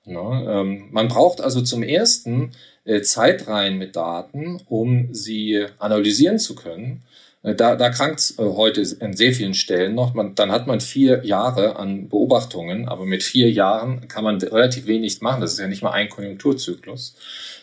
Na, 0.04 0.61
ähm, 0.61 0.88
man 0.90 1.09
braucht 1.09 1.40
also 1.40 1.62
zum 1.62 1.82
ersten 1.82 2.52
äh, 2.85 3.00
Zeitreihen 3.00 3.78
mit 3.78 3.96
Daten, 3.96 4.61
um 4.68 5.14
sie 5.14 5.64
analysieren 5.78 6.38
zu 6.38 6.54
können. 6.54 7.04
Äh, 7.42 7.54
da, 7.54 7.74
da 7.74 7.88
krankt 7.88 8.20
es 8.20 8.38
äh, 8.38 8.42
heute 8.42 8.85
an 9.00 9.16
sehr 9.16 9.32
vielen 9.32 9.54
Stellen 9.54 9.94
noch. 9.94 10.12
Man, 10.12 10.35
dann 10.35 10.52
hat 10.52 10.66
man 10.66 10.80
vier 10.82 11.24
Jahre 11.24 11.76
an 11.76 12.11
Beobachtungen, 12.11 12.88
aber 12.88 13.06
mit 13.06 13.22
vier 13.22 13.50
Jahren 13.50 14.09
kann 14.09 14.24
man 14.24 14.37
relativ 14.42 14.87
wenig 14.87 15.22
machen. 15.22 15.40
Das 15.40 15.54
ist 15.54 15.59
ja 15.59 15.68
nicht 15.68 15.82
mal 15.82 15.92
ein 15.92 16.11
Konjunkturzyklus. 16.11 17.16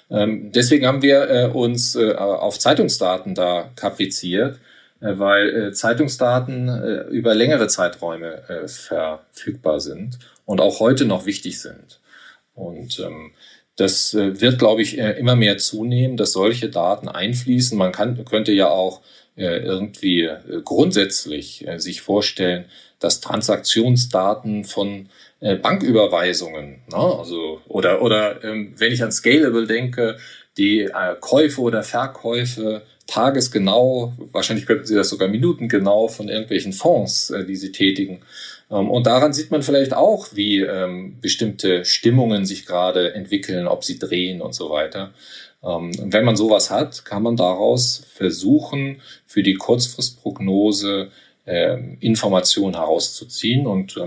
Ähm, 0.09 0.51
deswegen 0.51 0.87
haben 0.87 1.03
wir 1.03 1.29
äh, 1.29 1.45
uns 1.47 1.95
äh, 1.95 2.13
auf 2.13 2.57
Zeitungsdaten 2.57 3.35
da 3.35 3.69
kapriziert 3.75 4.57
weil 5.03 5.49
äh, 5.49 5.71
Zeitungsdaten 5.73 6.69
äh, 6.69 7.01
über 7.09 7.35
längere 7.35 7.67
Zeiträume 7.67 8.41
verfügbar 8.67 9.81
sind 9.81 10.17
und 10.45 10.61
auch 10.61 10.79
heute 10.79 11.05
noch 11.05 11.25
wichtig 11.25 11.59
sind. 11.59 11.99
Und 12.53 12.99
ähm, 12.99 13.31
das 13.75 14.13
wird, 14.13 14.59
glaube 14.59 14.83
ich, 14.83 14.99
immer 14.99 15.35
mehr 15.35 15.57
zunehmen, 15.57 16.15
dass 16.15 16.31
solche 16.31 16.69
Daten 16.69 17.07
einfließen. 17.07 17.75
Man 17.75 17.91
kann, 17.91 18.23
könnte 18.23 18.51
ja 18.51 18.69
auch 18.69 19.01
irgendwie 19.35 20.29
grundsätzlich 20.63 21.65
sich 21.77 22.01
vorstellen, 22.01 22.65
dass 22.99 23.19
Transaktionsdaten 23.19 24.63
von 24.63 25.09
Banküberweisungen, 25.39 26.83
ne, 26.87 26.95
also 26.95 27.61
oder 27.67 28.03
oder 28.03 28.43
ähm, 28.43 28.75
wenn 28.77 28.91
ich 28.91 29.01
an 29.01 29.11
Scalable 29.11 29.65
denke, 29.65 30.17
die 30.55 30.87
Käufe 31.19 31.59
oder 31.61 31.81
Verkäufe 31.81 32.83
tagesgenau, 33.07 34.13
wahrscheinlich 34.31 34.65
könnten 34.65 34.85
Sie 34.85 34.95
das 34.95 35.09
sogar 35.09 35.27
minutengenau 35.27 36.07
von 36.07 36.29
irgendwelchen 36.29 36.73
Fonds, 36.73 37.29
äh, 37.29 37.45
die 37.45 37.55
Sie 37.55 37.71
tätigen. 37.71 38.21
Ähm, 38.71 38.89
und 38.89 39.07
daran 39.07 39.33
sieht 39.33 39.51
man 39.51 39.63
vielleicht 39.63 39.93
auch, 39.93 40.27
wie 40.33 40.61
ähm, 40.61 41.17
bestimmte 41.21 41.85
Stimmungen 41.85 42.45
sich 42.45 42.65
gerade 42.65 43.13
entwickeln, 43.13 43.67
ob 43.67 43.83
sie 43.83 43.99
drehen 43.99 44.41
und 44.41 44.55
so 44.55 44.69
weiter. 44.69 45.13
Ähm, 45.63 45.91
wenn 45.99 46.25
man 46.25 46.35
sowas 46.35 46.71
hat, 46.71 47.05
kann 47.05 47.23
man 47.23 47.35
daraus 47.35 48.03
versuchen, 48.13 49.01
für 49.25 49.43
die 49.43 49.55
Kurzfristprognose 49.55 51.09
Informationen 51.99 52.75
herauszuziehen 52.75 53.67
und 53.67 53.97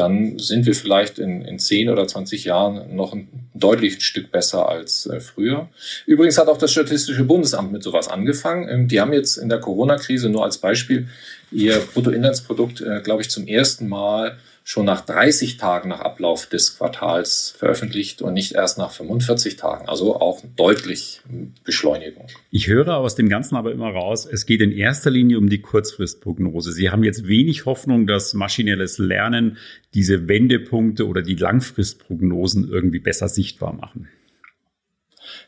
dann 0.00 0.38
sind 0.38 0.64
wir 0.64 0.74
vielleicht 0.74 1.18
in, 1.18 1.42
in 1.42 1.58
10 1.58 1.90
oder 1.90 2.06
20 2.06 2.44
Jahren 2.44 2.96
noch 2.96 3.12
ein 3.12 3.28
deutliches 3.52 4.02
Stück 4.02 4.32
besser 4.32 4.66
als 4.66 5.04
äh, 5.04 5.20
früher. 5.20 5.68
Übrigens 6.06 6.38
hat 6.38 6.48
auch 6.48 6.56
das 6.56 6.72
Statistische 6.72 7.22
Bundesamt 7.24 7.70
mit 7.70 7.82
sowas 7.82 8.08
angefangen. 8.08 8.66
Ähm, 8.70 8.88
die 8.88 8.98
haben 8.98 9.12
jetzt 9.12 9.36
in 9.36 9.50
der 9.50 9.60
Corona-Krise 9.60 10.30
nur 10.30 10.42
als 10.42 10.56
Beispiel 10.56 11.08
ihr 11.52 11.78
Bruttoinlandsprodukt, 11.92 12.80
äh, 12.80 13.02
glaube 13.02 13.20
ich, 13.20 13.28
zum 13.28 13.46
ersten 13.46 13.88
Mal 13.88 14.38
schon 14.62 14.86
nach 14.86 15.00
30 15.04 15.56
Tagen 15.56 15.88
nach 15.88 16.00
Ablauf 16.00 16.46
des 16.46 16.76
Quartals 16.76 17.54
veröffentlicht 17.56 18.22
und 18.22 18.34
nicht 18.34 18.52
erst 18.52 18.78
nach 18.78 18.92
45 18.92 19.56
Tagen. 19.56 19.88
Also 19.88 20.16
auch 20.16 20.42
deutlich 20.56 21.22
Beschleunigung. 21.64 22.26
Ich 22.50 22.68
höre 22.68 22.96
aus 22.96 23.14
dem 23.14 23.28
Ganzen 23.28 23.56
aber 23.56 23.72
immer 23.72 23.90
raus, 23.90 24.28
es 24.30 24.46
geht 24.46 24.60
in 24.60 24.72
erster 24.72 25.10
Linie 25.10 25.38
um 25.38 25.48
die 25.48 25.60
Kurzfristprognose. 25.60 26.72
Sie 26.72 26.90
haben 26.90 27.04
jetzt 27.04 27.26
wenig 27.26 27.64
Hoffnung, 27.66 28.06
dass 28.06 28.34
maschinelles 28.34 28.98
Lernen 28.98 29.56
diese 29.94 30.28
Wendepunkte 30.28 31.06
oder 31.06 31.22
die 31.22 31.36
Langfristprognosen 31.36 32.68
irgendwie 32.68 33.00
besser 33.00 33.28
sichtbar 33.28 33.72
machen. 33.72 34.08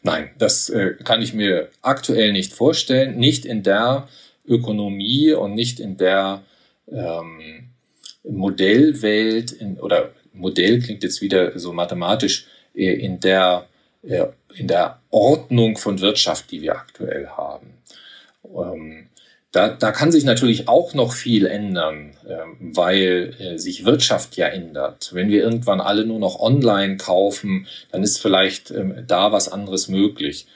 Nein, 0.03 0.31
das 0.39 0.69
äh, 0.69 0.95
kann 1.05 1.23
ich 1.23 1.33
mir 1.33 1.69
aktuell 1.81 2.33
nicht 2.33 2.53
vorstellen. 2.53 3.19
Nicht 3.19 3.45
in 3.45 3.63
der 3.63 4.09
Ökonomie 4.47 5.33
und 5.33 5.55
nicht 5.55 5.79
in 5.79 5.97
der 5.97 6.43
ähm, 6.89 7.72
Modellwelt 8.25 9.53
in, 9.53 9.79
oder 9.79 10.13
Modell 10.33 10.81
klingt 10.81 11.03
jetzt 11.03 11.21
wieder 11.21 11.59
so 11.59 11.73
mathematisch 11.73 12.47
äh, 12.75 12.93
in 12.93 13.21
der 13.21 13.67
äh, 14.03 14.27
in 14.55 14.69
der 14.69 15.01
Ordnung 15.11 15.77
von 15.77 16.01
Wirtschaft, 16.01 16.51
die 16.51 16.63
wir 16.63 16.77
aktuell 16.77 17.29
haben. 17.29 17.75
Ähm, 18.45 19.09
da, 19.53 19.69
da 19.69 19.93
kann 19.93 20.11
sich 20.11 20.25
natürlich 20.25 20.67
auch 20.67 20.95
noch 20.95 21.13
viel 21.13 21.47
ändern, 21.47 22.15
ähm, 22.29 22.57
weil 22.75 23.35
äh, 23.39 23.59
sich 23.59 23.85
Wirtschaft 23.85 24.37
ja 24.37 24.47
ändert. 24.47 25.11
Wenn 25.13 25.29
wir 25.29 25.43
irgendwann 25.43 25.81
alle 25.81 26.07
nur 26.07 26.19
noch 26.19 26.41
online 26.41 26.97
kaufen, 26.97 27.67
dann 27.91 28.03
ist 28.03 28.21
vielleicht 28.21 28.71
ähm, 28.71 29.05
da 29.07 29.33
was 29.33 29.51
anderes 29.51 29.89
möglich. 29.89 30.47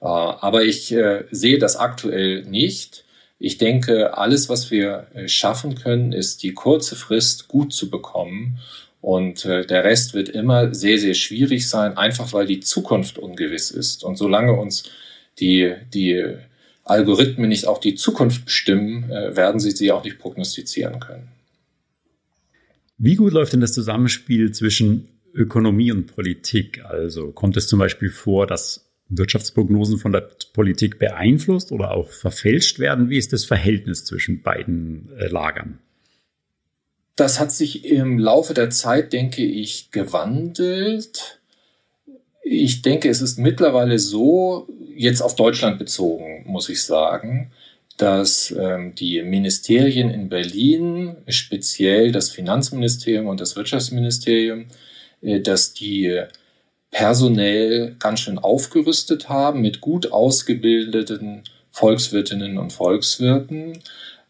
Aber 0.00 0.64
ich 0.64 0.94
sehe 1.30 1.58
das 1.58 1.76
aktuell 1.76 2.42
nicht. 2.42 3.06
Ich 3.38 3.58
denke, 3.58 4.16
alles, 4.16 4.48
was 4.48 4.70
wir 4.70 5.08
äh, 5.14 5.28
schaffen 5.28 5.74
können, 5.74 6.12
ist 6.12 6.42
die 6.42 6.54
kurze 6.54 6.96
Frist 6.96 7.48
gut 7.48 7.72
zu 7.72 7.90
bekommen. 7.90 8.58
Und 9.00 9.44
äh, 9.44 9.66
der 9.66 9.84
Rest 9.84 10.14
wird 10.14 10.30
immer 10.30 10.74
sehr, 10.74 10.98
sehr 10.98 11.14
schwierig 11.14 11.68
sein, 11.68 11.98
einfach 11.98 12.32
weil 12.32 12.46
die 12.46 12.60
Zukunft 12.60 13.18
ungewiss 13.18 13.70
ist. 13.70 14.02
Und 14.02 14.16
solange 14.16 14.54
uns 14.54 14.90
die, 15.38 15.74
die 15.92 16.36
Algorithmen 16.84 17.48
nicht 17.48 17.66
auch 17.66 17.78
die 17.78 17.94
Zukunft 17.96 18.46
bestimmen, 18.46 19.10
äh, 19.10 19.36
werden 19.36 19.60
sie 19.60 19.72
sie 19.72 19.92
auch 19.92 20.04
nicht 20.04 20.18
prognostizieren 20.18 21.00
können. 21.00 21.28
Wie 22.96 23.16
gut 23.16 23.32
läuft 23.32 23.52
denn 23.52 23.60
das 23.60 23.72
Zusammenspiel 23.72 24.52
zwischen 24.52 25.08
Ökonomie 25.34 25.90
und 25.90 26.06
Politik? 26.06 26.84
Also 26.84 27.32
kommt 27.32 27.56
es 27.56 27.66
zum 27.66 27.78
Beispiel 27.78 28.10
vor, 28.10 28.46
dass 28.46 28.83
Wirtschaftsprognosen 29.08 29.98
von 29.98 30.12
der 30.12 30.28
Politik 30.52 30.98
beeinflusst 30.98 31.72
oder 31.72 31.92
auch 31.92 32.10
verfälscht 32.10 32.78
werden? 32.78 33.10
Wie 33.10 33.18
ist 33.18 33.32
das 33.32 33.44
Verhältnis 33.44 34.04
zwischen 34.04 34.42
beiden 34.42 35.10
äh, 35.18 35.26
Lagern? 35.26 35.78
Das 37.16 37.38
hat 37.38 37.52
sich 37.52 37.84
im 37.84 38.18
Laufe 38.18 38.54
der 38.54 38.70
Zeit, 38.70 39.12
denke 39.12 39.44
ich, 39.44 39.90
gewandelt. 39.92 41.40
Ich 42.42 42.82
denke, 42.82 43.08
es 43.08 43.20
ist 43.20 43.38
mittlerweile 43.38 43.98
so, 43.98 44.68
jetzt 44.96 45.22
auf 45.22 45.36
Deutschland 45.36 45.78
bezogen, 45.78 46.44
muss 46.46 46.68
ich 46.68 46.82
sagen, 46.82 47.52
dass 47.96 48.52
ähm, 48.58 48.94
die 48.96 49.22
Ministerien 49.22 50.10
in 50.10 50.28
Berlin, 50.28 51.16
speziell 51.28 52.10
das 52.10 52.30
Finanzministerium 52.30 53.28
und 53.28 53.40
das 53.40 53.54
Wirtschaftsministerium, 53.54 54.66
äh, 55.22 55.40
dass 55.40 55.72
die 55.74 56.20
personell 56.94 57.96
ganz 57.98 58.20
schön 58.20 58.38
aufgerüstet 58.38 59.28
haben 59.28 59.60
mit 59.60 59.80
gut 59.80 60.12
ausgebildeten 60.12 61.42
Volkswirtinnen 61.72 62.56
und 62.56 62.72
Volkswirten, 62.72 63.80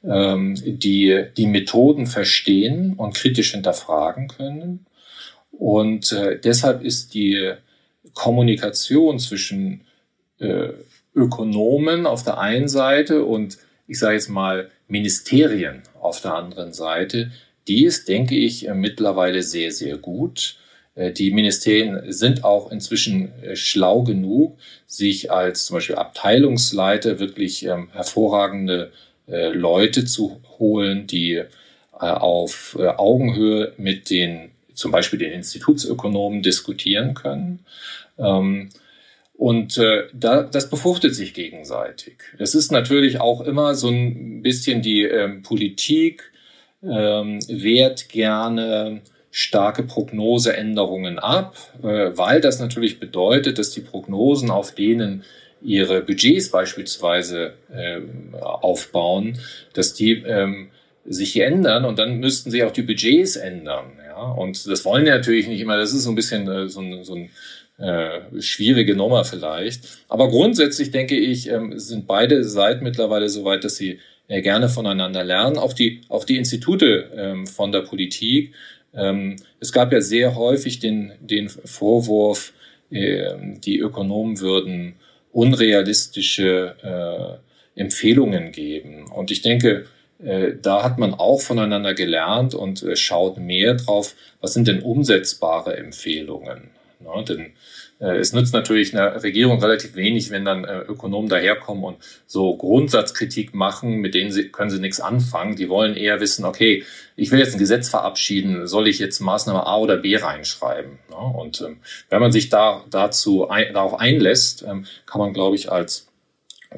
ähm, 0.03 0.55
die 0.64 1.27
die 1.37 1.46
Methoden 1.46 2.07
verstehen 2.07 2.94
und 2.94 3.14
kritisch 3.14 3.53
hinterfragen 3.53 4.29
können. 4.29 4.87
Und 5.53 6.11
äh, 6.12 6.40
deshalb 6.40 6.83
ist 6.83 7.12
die 7.12 7.53
Kommunikation 8.14 9.18
zwischen 9.18 9.83
äh, 10.38 10.68
Ökonomen 11.14 12.07
auf 12.07 12.24
der 12.24 12.38
einen 12.38 12.68
Seite 12.68 13.27
und 13.27 13.59
ich 13.87 13.98
sage 13.98 14.14
jetzt 14.14 14.31
mal 14.31 14.70
Ministerien 14.88 15.83
auf 16.00 16.22
der 16.22 16.35
anderen 16.35 16.72
Seite, 16.72 17.31
die 17.68 17.85
ist, 17.85 18.09
denke 18.09 18.37
ich, 18.37 18.66
mittlerweile 18.72 19.42
sehr, 19.42 19.70
sehr 19.70 19.98
gut. 19.98 20.57
Äh, 20.94 21.12
die 21.12 21.30
Ministerien 21.30 22.12
sind 22.12 22.44
auch 22.44 22.70
inzwischen 22.70 23.33
äh, 23.42 23.57
schlau 23.57 24.02
genug, 24.02 24.59
sich 24.87 25.30
als 25.30 25.66
zum 25.66 25.74
Beispiel 25.74 25.96
Abteilungsleiter 25.96 27.18
wirklich 27.18 27.64
ähm, 27.66 27.88
hervorragende 27.92 28.92
äh, 29.26 29.48
Leute 29.48 30.04
zu 30.04 30.40
holen, 30.59 31.07
die 31.07 31.42
auf 31.96 32.76
Augenhöhe 32.76 33.72
mit 33.76 34.11
den 34.11 34.50
zum 34.74 34.90
Beispiel 34.90 35.20
den 35.20 35.30
Institutsökonomen 35.30 36.42
diskutieren 36.42 37.14
können. 37.14 37.61
Ähm, 38.18 38.70
und 39.37 39.80
das 40.12 40.70
befruchtet 40.70 41.14
sich 41.14 41.33
gegenseitig. 41.35 42.16
Es 42.38 42.57
ist 42.57 42.72
natürlich 42.72 43.20
auch 43.20 43.42
immer 43.42 43.76
so 43.76 43.88
ein 43.88 44.42
bisschen 44.42 44.83
die 44.83 45.02
ähm, 45.02 45.42
Politik 45.42 46.33
wehrt 46.80 48.09
gerne 48.09 49.00
starke 49.37 49.83
Prognoseänderungen 49.83 51.18
ab, 51.18 51.57
äh, 51.83 52.16
weil 52.16 52.40
das 52.40 52.61
natürlich 52.61 53.01
bedeutet, 53.01 53.59
dass 53.59 53.73
die 53.73 53.81
Prognosen, 53.81 54.49
auf 54.49 54.77
denen 54.77 55.25
ihre 55.61 56.03
Budgets 56.03 56.53
beispielsweise 56.53 57.55
äh, 57.75 57.99
aufbauen, 58.40 59.40
dass 59.73 59.92
die 59.92 60.23
ähm, 60.23 60.68
sich 61.05 61.40
ändern 61.40 61.85
und 61.85 61.99
dann 61.99 62.20
müssten 62.20 62.53
sich 62.53 62.62
auch 62.62 62.70
die 62.70 62.83
Budgets 62.83 63.35
ändern. 63.35 63.87
Und 64.37 64.68
das 64.68 64.85
wollen 64.85 65.05
ja 65.05 65.16
natürlich 65.16 65.49
nicht 65.49 65.61
immer, 65.61 65.77
das 65.77 65.92
ist 65.92 66.05
so 66.05 66.11
ein 66.11 66.14
bisschen 66.14 66.47
äh, 66.47 66.68
so 66.68 66.81
ein, 66.81 67.03
so 67.03 67.16
ein 67.16 67.31
schwierige 68.38 68.94
Nummer 68.94 69.25
vielleicht. 69.25 69.99
Aber 70.09 70.29
grundsätzlich 70.29 70.92
denke 70.92 71.16
ich, 71.16 71.51
ähm, 71.51 71.77
sind 71.77 72.07
beide 72.07 72.44
Seiten 72.44 72.85
mittlerweile 72.85 73.29
so 73.29 73.44
weit, 73.44 73.64
dass 73.64 73.75
sie 73.75 73.99
gerne 74.29 74.68
voneinander 74.68 75.25
lernen. 75.25 75.59
Auch 75.59 75.73
die, 75.73 76.03
auch 76.09 76.25
die 76.25 76.37
Institute 76.37 77.11
ähm, 77.16 77.49
von 77.49 77.73
der 77.73 77.81
Politik 77.81 78.55
ähm, 78.96 79.37
es 79.61 79.72
gab 79.72 79.92
ja 79.92 80.00
sehr 80.00 80.37
häufig 80.37 80.78
den, 80.78 81.12
den 81.20 81.48
Vorwurf, 81.48 82.52
äh, 82.90 83.35
die 83.64 83.78
Ökonomen 83.78 84.40
würden 84.40 84.94
unrealistische 85.33 87.40
äh, 87.76 87.80
Empfehlungen 87.80 88.52
geben. 88.52 89.11
Und 89.11 89.30
ich 89.30 89.42
denke, 89.42 89.87
äh, 90.22 90.52
da 90.61 90.85
hat 90.85 90.98
man 90.98 91.14
auch 91.14 91.40
voneinander 91.40 91.94
gelernt 91.94 92.54
und 92.54 92.83
äh, 92.83 92.96
schaut 92.96 93.38
mehr 93.38 93.74
drauf, 93.74 94.14
was 94.40 94.54
sind 94.54 94.68
denn 94.68 94.80
umsetzbare 94.80 95.76
Empfehlungen. 95.76 96.70
Ne? 97.00 97.24
Denn 97.28 97.52
es 98.12 98.32
nützt 98.32 98.52
natürlich 98.52 98.94
einer 98.94 99.22
Regierung 99.22 99.60
relativ 99.60 99.94
wenig, 99.96 100.30
wenn 100.30 100.44
dann 100.44 100.64
äh, 100.64 100.80
Ökonomen 100.80 101.28
daherkommen 101.28 101.84
und 101.84 101.96
so 102.26 102.56
Grundsatzkritik 102.56 103.54
machen, 103.54 103.96
mit 103.96 104.14
denen 104.14 104.32
sie, 104.32 104.48
können 104.48 104.70
sie 104.70 104.80
nichts 104.80 105.00
anfangen. 105.00 105.56
Die 105.56 105.68
wollen 105.68 105.96
eher 105.96 106.20
wissen, 106.20 106.44
okay, 106.44 106.84
ich 107.16 107.30
will 107.30 107.38
jetzt 107.38 107.54
ein 107.54 107.58
Gesetz 107.58 107.88
verabschieden, 107.88 108.66
soll 108.66 108.88
ich 108.88 108.98
jetzt 108.98 109.20
Maßnahme 109.20 109.66
A 109.66 109.78
oder 109.78 109.96
B 109.96 110.16
reinschreiben? 110.16 110.98
Und 111.08 111.60
ähm, 111.60 111.78
wenn 112.10 112.20
man 112.20 112.32
sich 112.32 112.48
da 112.48 112.84
dazu 112.90 113.48
darauf 113.72 113.98
einlässt, 113.98 114.64
ähm, 114.68 114.86
kann 115.06 115.20
man, 115.20 115.32
glaube 115.32 115.56
ich, 115.56 115.70
als 115.70 116.08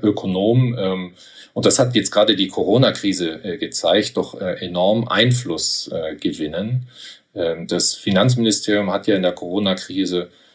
Ökonom 0.02 0.76
ähm, 0.78 1.12
und 1.54 1.64
das 1.64 1.78
hat 1.78 1.94
jetzt 1.94 2.10
gerade 2.10 2.36
die 2.36 2.48
Corona-Krise 2.48 3.42
äh, 3.42 3.56
gezeigt, 3.56 4.18
doch 4.18 4.38
äh, 4.38 4.64
enorm 4.64 5.08
Einfluss 5.08 5.90
äh, 5.90 6.14
gewinnen. 6.16 6.88
Das 7.32 7.92
Finanzministerium 7.92 8.90
hat 8.90 9.06
ja 9.06 9.14
in 9.14 9.20
der 9.20 9.32
Corona-Krise 9.32 10.22
äh, 10.22 10.45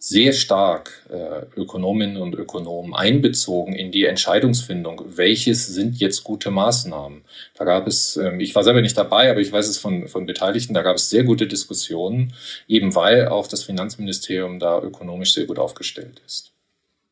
sehr 0.00 0.32
stark 0.32 1.04
äh, 1.10 1.60
Ökonominnen 1.60 2.18
und 2.18 2.34
Ökonomen 2.34 2.94
einbezogen 2.94 3.74
in 3.74 3.90
die 3.90 4.04
Entscheidungsfindung. 4.04 5.02
Welches 5.16 5.66
sind 5.66 5.98
jetzt 5.98 6.22
gute 6.22 6.52
Maßnahmen? 6.52 7.22
Da 7.56 7.64
gab 7.64 7.88
es, 7.88 8.16
ähm, 8.16 8.38
ich 8.38 8.54
war 8.54 8.62
selber 8.62 8.80
nicht 8.80 8.96
dabei, 8.96 9.28
aber 9.28 9.40
ich 9.40 9.50
weiß 9.50 9.68
es 9.68 9.78
von, 9.78 10.06
von 10.06 10.24
Beteiligten, 10.24 10.72
da 10.72 10.82
gab 10.82 10.96
es 10.96 11.10
sehr 11.10 11.24
gute 11.24 11.48
Diskussionen, 11.48 12.32
eben 12.68 12.94
weil 12.94 13.26
auch 13.26 13.48
das 13.48 13.64
Finanzministerium 13.64 14.60
da 14.60 14.80
ökonomisch 14.80 15.34
sehr 15.34 15.46
gut 15.46 15.58
aufgestellt 15.58 16.22
ist. 16.24 16.52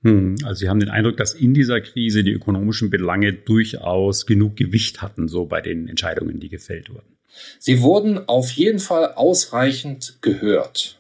Hm, 0.02 0.36
also 0.44 0.60
Sie 0.60 0.68
haben 0.68 0.78
den 0.78 0.90
Eindruck, 0.90 1.16
dass 1.16 1.34
in 1.34 1.54
dieser 1.54 1.80
Krise 1.80 2.22
die 2.22 2.32
ökonomischen 2.32 2.90
Belange 2.90 3.32
durchaus 3.32 4.26
genug 4.26 4.54
Gewicht 4.54 5.02
hatten, 5.02 5.26
so 5.26 5.46
bei 5.46 5.60
den 5.60 5.88
Entscheidungen, 5.88 6.38
die 6.38 6.48
gefällt 6.48 6.90
wurden. 6.90 7.16
Sie 7.58 7.82
wurden 7.82 8.28
auf 8.28 8.52
jeden 8.52 8.78
Fall 8.78 9.14
ausreichend 9.14 10.18
gehört. 10.22 10.95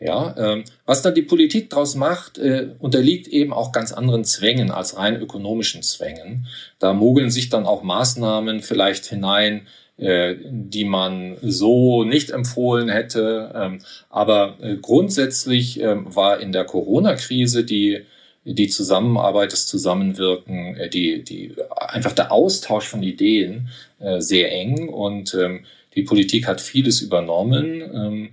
Ja, 0.00 0.34
ähm, 0.38 0.64
was 0.86 1.02
dann 1.02 1.14
die 1.14 1.22
Politik 1.22 1.70
daraus 1.70 1.96
macht, 1.96 2.38
äh, 2.38 2.68
unterliegt 2.78 3.26
eben 3.26 3.52
auch 3.52 3.72
ganz 3.72 3.92
anderen 3.92 4.24
Zwängen 4.24 4.70
als 4.70 4.96
rein 4.96 5.20
ökonomischen 5.20 5.82
Zwängen. 5.82 6.46
Da 6.78 6.92
mogeln 6.92 7.30
sich 7.30 7.48
dann 7.48 7.66
auch 7.66 7.82
Maßnahmen 7.82 8.60
vielleicht 8.60 9.06
hinein, 9.06 9.66
äh, 9.96 10.36
die 10.44 10.84
man 10.84 11.36
so 11.42 12.04
nicht 12.04 12.30
empfohlen 12.30 12.88
hätte. 12.88 13.52
Ähm, 13.56 13.78
aber 14.08 14.58
äh, 14.60 14.76
grundsätzlich 14.76 15.80
äh, 15.80 15.96
war 16.14 16.38
in 16.38 16.52
der 16.52 16.64
Corona-Krise 16.64 17.64
die 17.64 18.04
die 18.44 18.68
Zusammenarbeit, 18.68 19.52
das 19.52 19.66
Zusammenwirken, 19.66 20.76
äh, 20.76 20.88
die, 20.88 21.22
die, 21.22 21.54
einfach 21.70 22.12
der 22.12 22.32
Austausch 22.32 22.86
von 22.86 23.02
Ideen 23.02 23.68
äh, 23.98 24.20
sehr 24.20 24.52
eng 24.52 24.88
und 24.88 25.34
ähm, 25.34 25.64
die 25.94 26.02
Politik 26.02 26.46
hat 26.46 26.60
vieles 26.60 27.00
übernommen. 27.00 28.30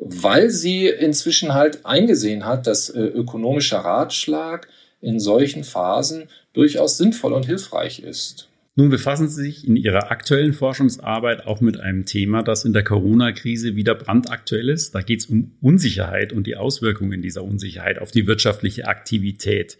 Weil 0.00 0.50
sie 0.50 0.86
inzwischen 0.86 1.54
halt 1.54 1.84
eingesehen 1.84 2.46
hat, 2.46 2.66
dass 2.66 2.88
äh, 2.88 3.00
ökonomischer 3.00 3.78
Ratschlag 3.78 4.68
in 5.00 5.18
solchen 5.20 5.64
Phasen 5.64 6.28
durchaus 6.52 6.96
sinnvoll 6.98 7.32
und 7.32 7.46
hilfreich 7.46 8.00
ist. 8.00 8.48
Nun 8.78 8.90
befassen 8.90 9.28
Sie 9.28 9.42
sich 9.42 9.66
in 9.66 9.74
Ihrer 9.74 10.12
aktuellen 10.12 10.52
Forschungsarbeit 10.52 11.48
auch 11.48 11.60
mit 11.60 11.80
einem 11.80 12.04
Thema, 12.04 12.44
das 12.44 12.64
in 12.64 12.72
der 12.72 12.84
Corona-Krise 12.84 13.74
wieder 13.74 13.96
brandaktuell 13.96 14.68
ist. 14.68 14.94
Da 14.94 15.00
geht 15.00 15.18
es 15.18 15.26
um 15.26 15.56
Unsicherheit 15.60 16.32
und 16.32 16.46
die 16.46 16.56
Auswirkungen 16.56 17.20
dieser 17.20 17.42
Unsicherheit 17.42 17.98
auf 17.98 18.12
die 18.12 18.28
wirtschaftliche 18.28 18.86
Aktivität. 18.86 19.78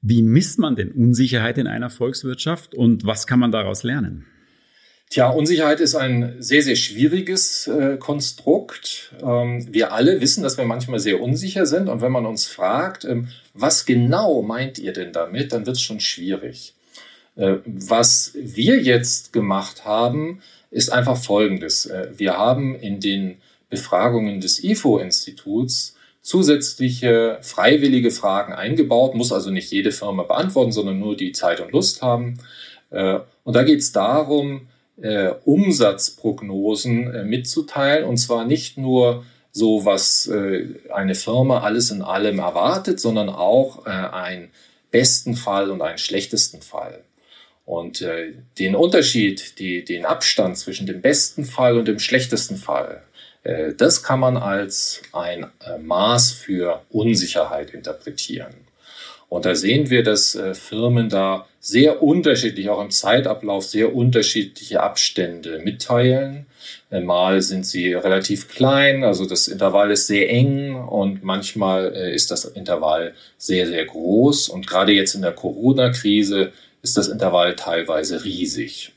Wie 0.00 0.22
misst 0.22 0.58
man 0.58 0.76
denn 0.76 0.92
Unsicherheit 0.92 1.58
in 1.58 1.66
einer 1.66 1.90
Volkswirtschaft 1.90 2.74
und 2.74 3.04
was 3.04 3.26
kann 3.26 3.38
man 3.38 3.52
daraus 3.52 3.82
lernen? 3.82 4.24
Tja, 5.10 5.30
Unsicherheit 5.30 5.80
ist 5.80 5.94
ein 5.94 6.36
sehr, 6.38 6.62
sehr 6.62 6.76
schwieriges 6.76 7.66
äh, 7.66 7.96
Konstrukt. 7.96 9.14
Ähm, 9.22 9.66
wir 9.72 9.92
alle 9.94 10.20
wissen, 10.20 10.42
dass 10.42 10.58
wir 10.58 10.66
manchmal 10.66 11.00
sehr 11.00 11.22
unsicher 11.22 11.64
sind. 11.64 11.88
Und 11.88 12.02
wenn 12.02 12.12
man 12.12 12.26
uns 12.26 12.44
fragt, 12.44 13.06
ähm, 13.06 13.28
was 13.54 13.86
genau 13.86 14.42
meint 14.42 14.78
ihr 14.78 14.92
denn 14.92 15.14
damit, 15.14 15.52
dann 15.52 15.64
wird 15.64 15.76
es 15.76 15.82
schon 15.82 16.00
schwierig. 16.00 16.74
Äh, 17.36 17.56
was 17.64 18.32
wir 18.34 18.82
jetzt 18.82 19.32
gemacht 19.32 19.86
haben, 19.86 20.42
ist 20.70 20.92
einfach 20.92 21.16
Folgendes. 21.16 21.86
Äh, 21.86 22.10
wir 22.14 22.36
haben 22.36 22.74
in 22.74 23.00
den 23.00 23.38
Befragungen 23.70 24.42
des 24.42 24.62
IFO-Instituts 24.62 25.96
zusätzliche 26.20 27.38
freiwillige 27.40 28.10
Fragen 28.10 28.52
eingebaut, 28.52 29.14
muss 29.14 29.32
also 29.32 29.50
nicht 29.50 29.70
jede 29.70 29.92
Firma 29.92 30.24
beantworten, 30.24 30.72
sondern 30.72 30.98
nur 30.98 31.16
die 31.16 31.32
Zeit 31.32 31.60
und 31.60 31.72
Lust 31.72 32.02
haben. 32.02 32.40
Äh, 32.90 33.20
und 33.44 33.56
da 33.56 33.62
geht 33.62 33.78
es 33.78 33.92
darum, 33.92 34.68
äh, 35.02 35.32
Umsatzprognosen 35.44 37.14
äh, 37.14 37.24
mitzuteilen. 37.24 38.04
Und 38.04 38.18
zwar 38.18 38.44
nicht 38.44 38.78
nur 38.78 39.24
so, 39.52 39.84
was 39.84 40.26
äh, 40.28 40.66
eine 40.92 41.14
Firma 41.14 41.60
alles 41.60 41.90
in 41.90 42.02
allem 42.02 42.38
erwartet, 42.38 43.00
sondern 43.00 43.28
auch 43.28 43.86
äh, 43.86 43.90
einen 43.90 44.50
besten 44.90 45.34
Fall 45.34 45.70
und 45.70 45.82
einen 45.82 45.98
schlechtesten 45.98 46.62
Fall. 46.62 47.04
Und 47.64 48.00
äh, 48.00 48.32
den 48.58 48.74
Unterschied, 48.74 49.58
die, 49.58 49.84
den 49.84 50.06
Abstand 50.06 50.56
zwischen 50.56 50.86
dem 50.86 51.00
besten 51.02 51.44
Fall 51.44 51.78
und 51.78 51.88
dem 51.88 51.98
schlechtesten 51.98 52.56
Fall, 52.56 53.02
Äh, 53.44 53.74
das 53.74 54.02
kann 54.02 54.20
man 54.20 54.36
als 54.36 55.02
ein 55.12 55.44
äh, 55.44 55.78
Maß 55.78 56.32
für 56.32 56.82
Unsicherheit 56.90 57.70
interpretieren. 57.70 58.54
Und 59.28 59.44
da 59.44 59.54
sehen 59.54 59.90
wir, 59.90 60.02
dass 60.02 60.34
äh, 60.34 60.54
Firmen 60.54 61.08
da 61.08 61.46
sehr 61.60 62.02
unterschiedlich, 62.02 62.68
auch 62.68 62.80
im 62.80 62.90
Zeitablauf 62.90 63.64
sehr 63.64 63.94
unterschiedliche 63.94 64.80
Abstände 64.80 65.60
mitteilen. 65.64 66.46
Mal 66.90 67.42
sind 67.42 67.66
sie 67.66 67.92
relativ 67.94 68.48
klein, 68.48 69.04
also 69.04 69.26
das 69.26 69.48
Intervall 69.48 69.90
ist 69.90 70.06
sehr 70.06 70.30
eng 70.30 70.74
und 70.76 71.22
manchmal 71.22 71.86
ist 71.88 72.30
das 72.30 72.44
Intervall 72.44 73.14
sehr, 73.36 73.66
sehr 73.66 73.84
groß. 73.84 74.48
Und 74.48 74.66
gerade 74.66 74.92
jetzt 74.92 75.14
in 75.14 75.22
der 75.22 75.32
Corona-Krise 75.32 76.52
ist 76.82 76.96
das 76.96 77.08
Intervall 77.08 77.56
teilweise 77.56 78.24
riesig. 78.24 78.92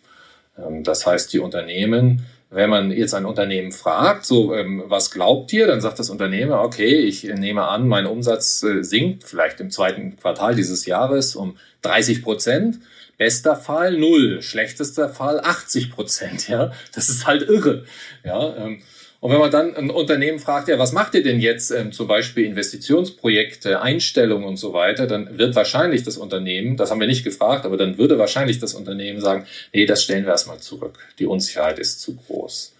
Ähm, 0.57 0.83
das 0.83 1.05
heißt, 1.05 1.31
die 1.33 1.39
Unternehmen 1.39 2.25
wenn 2.51 2.69
man 2.69 2.91
jetzt 2.91 3.13
ein 3.13 3.25
Unternehmen 3.25 3.71
fragt, 3.71 4.25
so 4.25 4.53
ähm, 4.53 4.83
was 4.87 5.09
glaubt 5.09 5.53
ihr, 5.53 5.67
dann 5.67 5.79
sagt 5.79 5.99
das 5.99 6.09
Unternehmen, 6.09 6.51
okay, 6.51 6.99
ich 6.99 7.23
nehme 7.23 7.67
an, 7.67 7.87
mein 7.87 8.05
Umsatz 8.05 8.61
äh, 8.63 8.83
sinkt 8.83 9.23
vielleicht 9.23 9.61
im 9.61 9.71
zweiten 9.71 10.17
Quartal 10.17 10.53
dieses 10.53 10.85
Jahres 10.85 11.35
um 11.35 11.57
30 11.81 12.21
Prozent. 12.21 12.79
Bester 13.17 13.55
Fall 13.55 13.97
null, 13.97 14.41
schlechtester 14.41 15.07
Fall 15.07 15.39
80 15.39 15.91
Prozent. 15.91 16.49
Ja, 16.49 16.71
das 16.93 17.09
ist 17.09 17.25
halt 17.25 17.43
irre. 17.43 17.85
Ja, 18.25 18.55
ähm, 18.57 18.81
und 19.21 19.31
wenn 19.31 19.39
man 19.39 19.51
dann 19.51 19.75
ein 19.75 19.91
Unternehmen 19.91 20.39
fragt, 20.39 20.67
ja, 20.67 20.79
was 20.79 20.93
macht 20.93 21.13
ihr 21.13 21.21
denn 21.21 21.39
jetzt, 21.39 21.69
ähm, 21.69 21.91
zum 21.91 22.07
Beispiel 22.07 22.43
Investitionsprojekte, 22.43 23.79
Einstellungen 23.79 24.47
und 24.47 24.57
so 24.57 24.73
weiter, 24.73 25.05
dann 25.05 25.37
wird 25.37 25.53
wahrscheinlich 25.53 26.01
das 26.01 26.17
Unternehmen, 26.17 26.75
das 26.75 26.89
haben 26.89 26.99
wir 26.99 27.05
nicht 27.05 27.23
gefragt, 27.23 27.63
aber 27.67 27.77
dann 27.77 27.99
würde 27.99 28.17
wahrscheinlich 28.17 28.57
das 28.57 28.73
Unternehmen 28.73 29.21
sagen, 29.21 29.45
nee, 29.73 29.85
das 29.85 30.03
stellen 30.03 30.25
wir 30.25 30.31
erstmal 30.31 30.57
zurück. 30.57 30.97
Die 31.19 31.27
Unsicherheit 31.27 31.77
ist 31.77 32.01
zu 32.01 32.15
groß. 32.15 32.75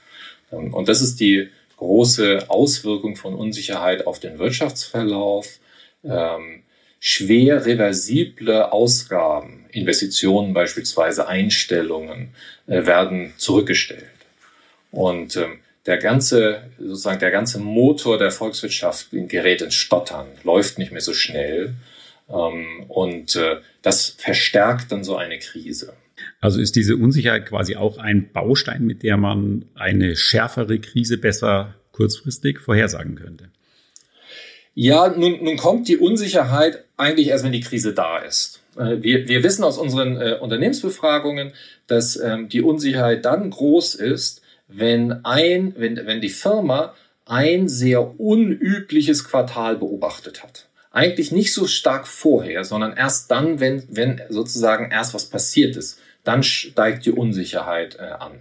Ähm, 0.51 0.73
und 0.73 0.89
das 0.89 1.03
ist 1.03 1.19
die 1.19 1.49
große 1.77 2.45
Auswirkung 2.47 3.17
von 3.17 3.35
Unsicherheit 3.35 4.07
auf 4.07 4.19
den 4.19 4.39
Wirtschaftsverlauf. 4.39 5.59
Ähm, 6.03 6.63
schwer 6.99 7.67
reversible 7.67 8.71
Ausgaben, 8.71 9.65
Investitionen 9.71 10.53
beispielsweise, 10.53 11.27
Einstellungen 11.27 12.33
äh, 12.65 12.87
werden 12.87 13.33
zurückgestellt. 13.37 14.09
Und 14.89 15.35
ähm, 15.35 15.59
der 15.85 15.97
ganze, 15.97 16.63
sozusagen 16.79 17.19
der 17.19 17.31
ganze 17.31 17.59
Motor 17.59 18.17
der 18.17 18.31
Volkswirtschaft 18.31 19.07
gerät 19.11 19.61
ins 19.61 19.75
Stottern, 19.75 20.27
läuft 20.43 20.77
nicht 20.77 20.91
mehr 20.91 21.01
so 21.01 21.13
schnell. 21.13 21.75
Ähm, 22.29 22.85
und 22.87 23.35
äh, 23.35 23.57
das 23.81 24.09
verstärkt 24.09 24.91
dann 24.91 25.03
so 25.03 25.15
eine 25.15 25.39
Krise. 25.39 25.93
Also 26.39 26.59
ist 26.59 26.75
diese 26.75 26.95
Unsicherheit 26.95 27.47
quasi 27.47 27.75
auch 27.75 27.97
ein 27.97 28.31
Baustein, 28.31 28.85
mit 28.85 29.03
der 29.03 29.17
man 29.17 29.65
eine 29.75 30.15
schärfere 30.15 30.79
Krise 30.79 31.17
besser 31.17 31.75
kurzfristig 31.91 32.59
vorhersagen 32.59 33.15
könnte? 33.15 33.49
Ja, 34.73 35.09
nun, 35.09 35.43
nun 35.43 35.57
kommt 35.57 35.87
die 35.87 35.97
Unsicherheit 35.97 36.85
eigentlich 36.95 37.27
erst, 37.27 37.43
wenn 37.43 37.51
die 37.51 37.59
Krise 37.59 37.93
da 37.93 38.19
ist. 38.19 38.61
Äh, 38.77 39.01
wir, 39.01 39.27
wir 39.27 39.43
wissen 39.43 39.63
aus 39.63 39.77
unseren 39.77 40.17
äh, 40.17 40.37
Unternehmensbefragungen, 40.39 41.53
dass 41.87 42.15
ähm, 42.17 42.49
die 42.49 42.61
Unsicherheit 42.61 43.25
dann 43.25 43.49
groß 43.49 43.95
ist, 43.95 44.40
wenn 44.73 45.23
ein, 45.25 45.73
wenn, 45.77 45.97
wenn 46.05 46.21
die 46.21 46.29
Firma 46.29 46.93
ein 47.25 47.67
sehr 47.67 48.19
unübliches 48.19 49.23
Quartal 49.23 49.77
beobachtet 49.77 50.43
hat. 50.43 50.67
Eigentlich 50.91 51.31
nicht 51.31 51.53
so 51.53 51.67
stark 51.67 52.07
vorher, 52.07 52.65
sondern 52.65 52.97
erst 52.97 53.31
dann, 53.31 53.59
wenn, 53.59 53.83
wenn 53.89 54.21
sozusagen 54.29 54.91
erst 54.91 55.13
was 55.13 55.29
passiert 55.29 55.77
ist. 55.77 55.99
Dann 56.23 56.43
steigt 56.43 57.05
die 57.05 57.11
Unsicherheit 57.11 57.95
äh, 57.95 58.03
an. 58.03 58.33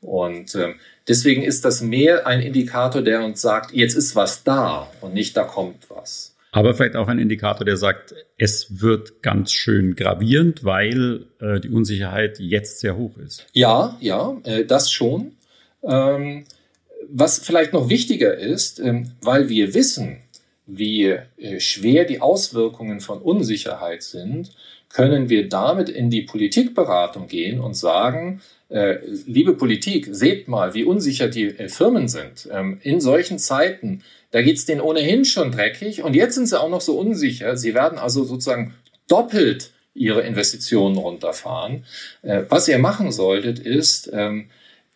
Und 0.00 0.54
äh, 0.54 0.74
deswegen 1.08 1.42
ist 1.42 1.64
das 1.64 1.80
mehr 1.80 2.26
ein 2.26 2.40
Indikator, 2.40 3.02
der 3.02 3.24
uns 3.24 3.40
sagt, 3.40 3.72
jetzt 3.72 3.94
ist 3.94 4.14
was 4.14 4.44
da 4.44 4.88
und 5.00 5.14
nicht 5.14 5.36
da 5.36 5.44
kommt 5.44 5.90
was. 5.90 6.34
Aber 6.52 6.72
vielleicht 6.74 6.94
auch 6.94 7.08
ein 7.08 7.18
Indikator, 7.18 7.64
der 7.64 7.76
sagt, 7.76 8.14
es 8.38 8.80
wird 8.80 9.22
ganz 9.22 9.50
schön 9.50 9.96
gravierend, 9.96 10.62
weil 10.62 11.26
äh, 11.40 11.58
die 11.58 11.68
Unsicherheit 11.68 12.38
jetzt 12.38 12.78
sehr 12.78 12.96
hoch 12.96 13.18
ist. 13.18 13.46
Ja, 13.52 13.96
ja, 14.00 14.36
äh, 14.44 14.64
das 14.64 14.92
schon. 14.92 15.32
Ähm, 15.86 16.44
was 17.10 17.38
vielleicht 17.38 17.72
noch 17.72 17.88
wichtiger 17.88 18.36
ist, 18.36 18.80
ähm, 18.80 19.12
weil 19.20 19.48
wir 19.48 19.74
wissen, 19.74 20.18
wie 20.66 21.04
äh, 21.04 21.60
schwer 21.60 22.04
die 22.04 22.20
Auswirkungen 22.20 23.00
von 23.00 23.18
Unsicherheit 23.20 24.02
sind, 24.02 24.50
können 24.88 25.28
wir 25.28 25.48
damit 25.48 25.88
in 25.88 26.08
die 26.08 26.22
Politikberatung 26.22 27.26
gehen 27.26 27.60
und 27.60 27.74
sagen, 27.74 28.40
äh, 28.68 28.98
liebe 29.26 29.54
Politik, 29.54 30.08
seht 30.10 30.48
mal, 30.48 30.74
wie 30.74 30.84
unsicher 30.84 31.28
die 31.28 31.46
äh, 31.46 31.68
Firmen 31.68 32.08
sind. 32.08 32.48
Ähm, 32.50 32.78
in 32.82 33.00
solchen 33.00 33.38
Zeiten, 33.38 34.02
da 34.30 34.40
geht's 34.42 34.64
denen 34.64 34.80
ohnehin 34.80 35.24
schon 35.24 35.52
dreckig 35.52 36.02
und 36.02 36.14
jetzt 36.14 36.36
sind 36.36 36.46
sie 36.46 36.60
auch 36.60 36.70
noch 36.70 36.80
so 36.80 36.98
unsicher. 36.98 37.56
Sie 37.56 37.74
werden 37.74 37.98
also 37.98 38.24
sozusagen 38.24 38.74
doppelt 39.08 39.72
ihre 39.94 40.22
Investitionen 40.22 40.96
runterfahren. 40.96 41.84
Äh, 42.22 42.44
was 42.48 42.68
ihr 42.68 42.78
machen 42.78 43.12
solltet, 43.12 43.58
ist, 43.58 44.10
ähm, 44.12 44.46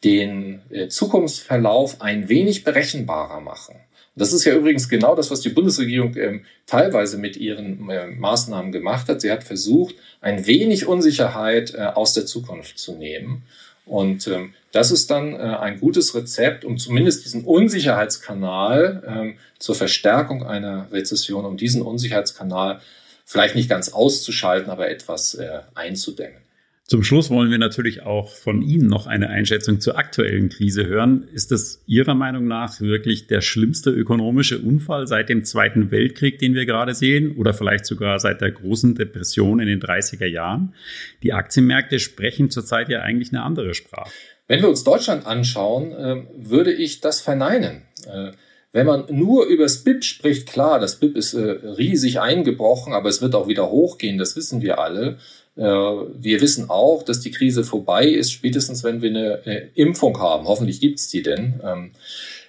den 0.04 0.62
äh, 0.70 0.88
Zukunftsverlauf 0.88 2.00
ein 2.00 2.28
wenig 2.28 2.64
berechenbarer 2.64 3.40
machen. 3.40 3.76
Das 4.18 4.32
ist 4.32 4.44
ja 4.44 4.54
übrigens 4.54 4.88
genau 4.88 5.14
das, 5.14 5.30
was 5.30 5.40
die 5.40 5.48
Bundesregierung 5.48 6.16
ähm, 6.16 6.44
teilweise 6.66 7.18
mit 7.18 7.36
ihren 7.36 7.88
äh, 7.88 8.08
Maßnahmen 8.08 8.72
gemacht 8.72 9.08
hat. 9.08 9.20
Sie 9.20 9.30
hat 9.30 9.44
versucht, 9.44 9.94
ein 10.20 10.46
wenig 10.46 10.86
Unsicherheit 10.86 11.74
äh, 11.74 11.82
aus 11.82 12.14
der 12.14 12.26
Zukunft 12.26 12.78
zu 12.78 12.94
nehmen. 12.94 13.44
Und 13.86 14.26
ähm, 14.26 14.54
das 14.72 14.90
ist 14.90 15.10
dann 15.10 15.34
äh, 15.34 15.38
ein 15.38 15.80
gutes 15.80 16.14
Rezept, 16.14 16.64
um 16.64 16.78
zumindest 16.78 17.24
diesen 17.24 17.44
Unsicherheitskanal 17.44 19.02
ähm, 19.06 19.38
zur 19.58 19.76
Verstärkung 19.76 20.44
einer 20.44 20.88
Rezession, 20.92 21.44
um 21.44 21.56
diesen 21.56 21.80
Unsicherheitskanal 21.80 22.80
vielleicht 23.24 23.54
nicht 23.54 23.70
ganz 23.70 23.90
auszuschalten, 23.90 24.70
aber 24.70 24.90
etwas 24.90 25.34
äh, 25.34 25.60
einzudämmen. 25.74 26.47
Zum 26.90 27.04
Schluss 27.04 27.28
wollen 27.28 27.50
wir 27.50 27.58
natürlich 27.58 28.04
auch 28.04 28.30
von 28.30 28.62
Ihnen 28.62 28.86
noch 28.86 29.06
eine 29.06 29.28
Einschätzung 29.28 29.78
zur 29.78 29.98
aktuellen 29.98 30.48
Krise 30.48 30.86
hören. 30.86 31.28
Ist 31.34 31.50
das 31.50 31.82
Ihrer 31.86 32.14
Meinung 32.14 32.48
nach 32.48 32.80
wirklich 32.80 33.26
der 33.26 33.42
schlimmste 33.42 33.90
ökonomische 33.90 34.58
Unfall 34.58 35.06
seit 35.06 35.28
dem 35.28 35.44
Zweiten 35.44 35.90
Weltkrieg, 35.90 36.38
den 36.38 36.54
wir 36.54 36.64
gerade 36.64 36.94
sehen, 36.94 37.36
oder 37.36 37.52
vielleicht 37.52 37.84
sogar 37.84 38.18
seit 38.18 38.40
der 38.40 38.52
großen 38.52 38.94
Depression 38.94 39.60
in 39.60 39.66
den 39.66 39.82
30er 39.82 40.24
Jahren? 40.24 40.74
Die 41.22 41.34
Aktienmärkte 41.34 41.98
sprechen 41.98 42.48
zurzeit 42.48 42.88
ja 42.88 43.00
eigentlich 43.00 43.34
eine 43.34 43.42
andere 43.42 43.74
Sprache. 43.74 44.10
Wenn 44.46 44.62
wir 44.62 44.70
uns 44.70 44.82
Deutschland 44.82 45.26
anschauen, 45.26 45.94
ähm, 45.94 46.28
würde 46.38 46.72
ich 46.72 47.02
das 47.02 47.20
verneinen. 47.20 47.82
Äh, 48.06 48.32
wenn 48.72 48.86
man 48.86 49.04
nur 49.10 49.44
über 49.44 49.64
das 49.64 49.84
BIP 49.84 50.04
spricht, 50.04 50.48
klar, 50.48 50.80
das 50.80 50.96
BIP 50.96 51.16
ist 51.16 51.34
äh, 51.34 51.50
riesig 51.50 52.20
eingebrochen, 52.20 52.94
aber 52.94 53.10
es 53.10 53.20
wird 53.20 53.34
auch 53.34 53.46
wieder 53.46 53.70
hochgehen, 53.70 54.16
das 54.16 54.36
wissen 54.36 54.62
wir 54.62 54.78
alle. 54.78 55.18
Äh, 55.58 55.62
wir 55.62 56.40
wissen 56.40 56.70
auch, 56.70 57.02
dass 57.02 57.20
die 57.20 57.32
Krise 57.32 57.64
vorbei 57.64 58.06
ist, 58.06 58.30
spätestens 58.30 58.84
wenn 58.84 59.02
wir 59.02 59.10
eine 59.10 59.46
äh, 59.46 59.68
Impfung 59.74 60.18
haben. 60.20 60.46
Hoffentlich 60.46 60.80
gibt's 60.80 61.08
die 61.08 61.22
denn. 61.22 61.60
Ähm, 61.64 61.90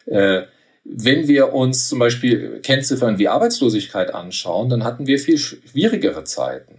äh, 0.06 0.44
wenn 0.86 1.28
wir 1.28 1.54
uns 1.54 1.90
zum 1.90 2.00
Beispiel 2.00 2.60
Kennziffern 2.62 3.18
wie 3.18 3.28
Arbeitslosigkeit 3.28 4.14
anschauen, 4.14 4.70
dann 4.70 4.84
hatten 4.84 5.08
wir 5.08 5.20
viel 5.20 5.38
schwierigere 5.38 6.24
Zeiten. 6.24 6.76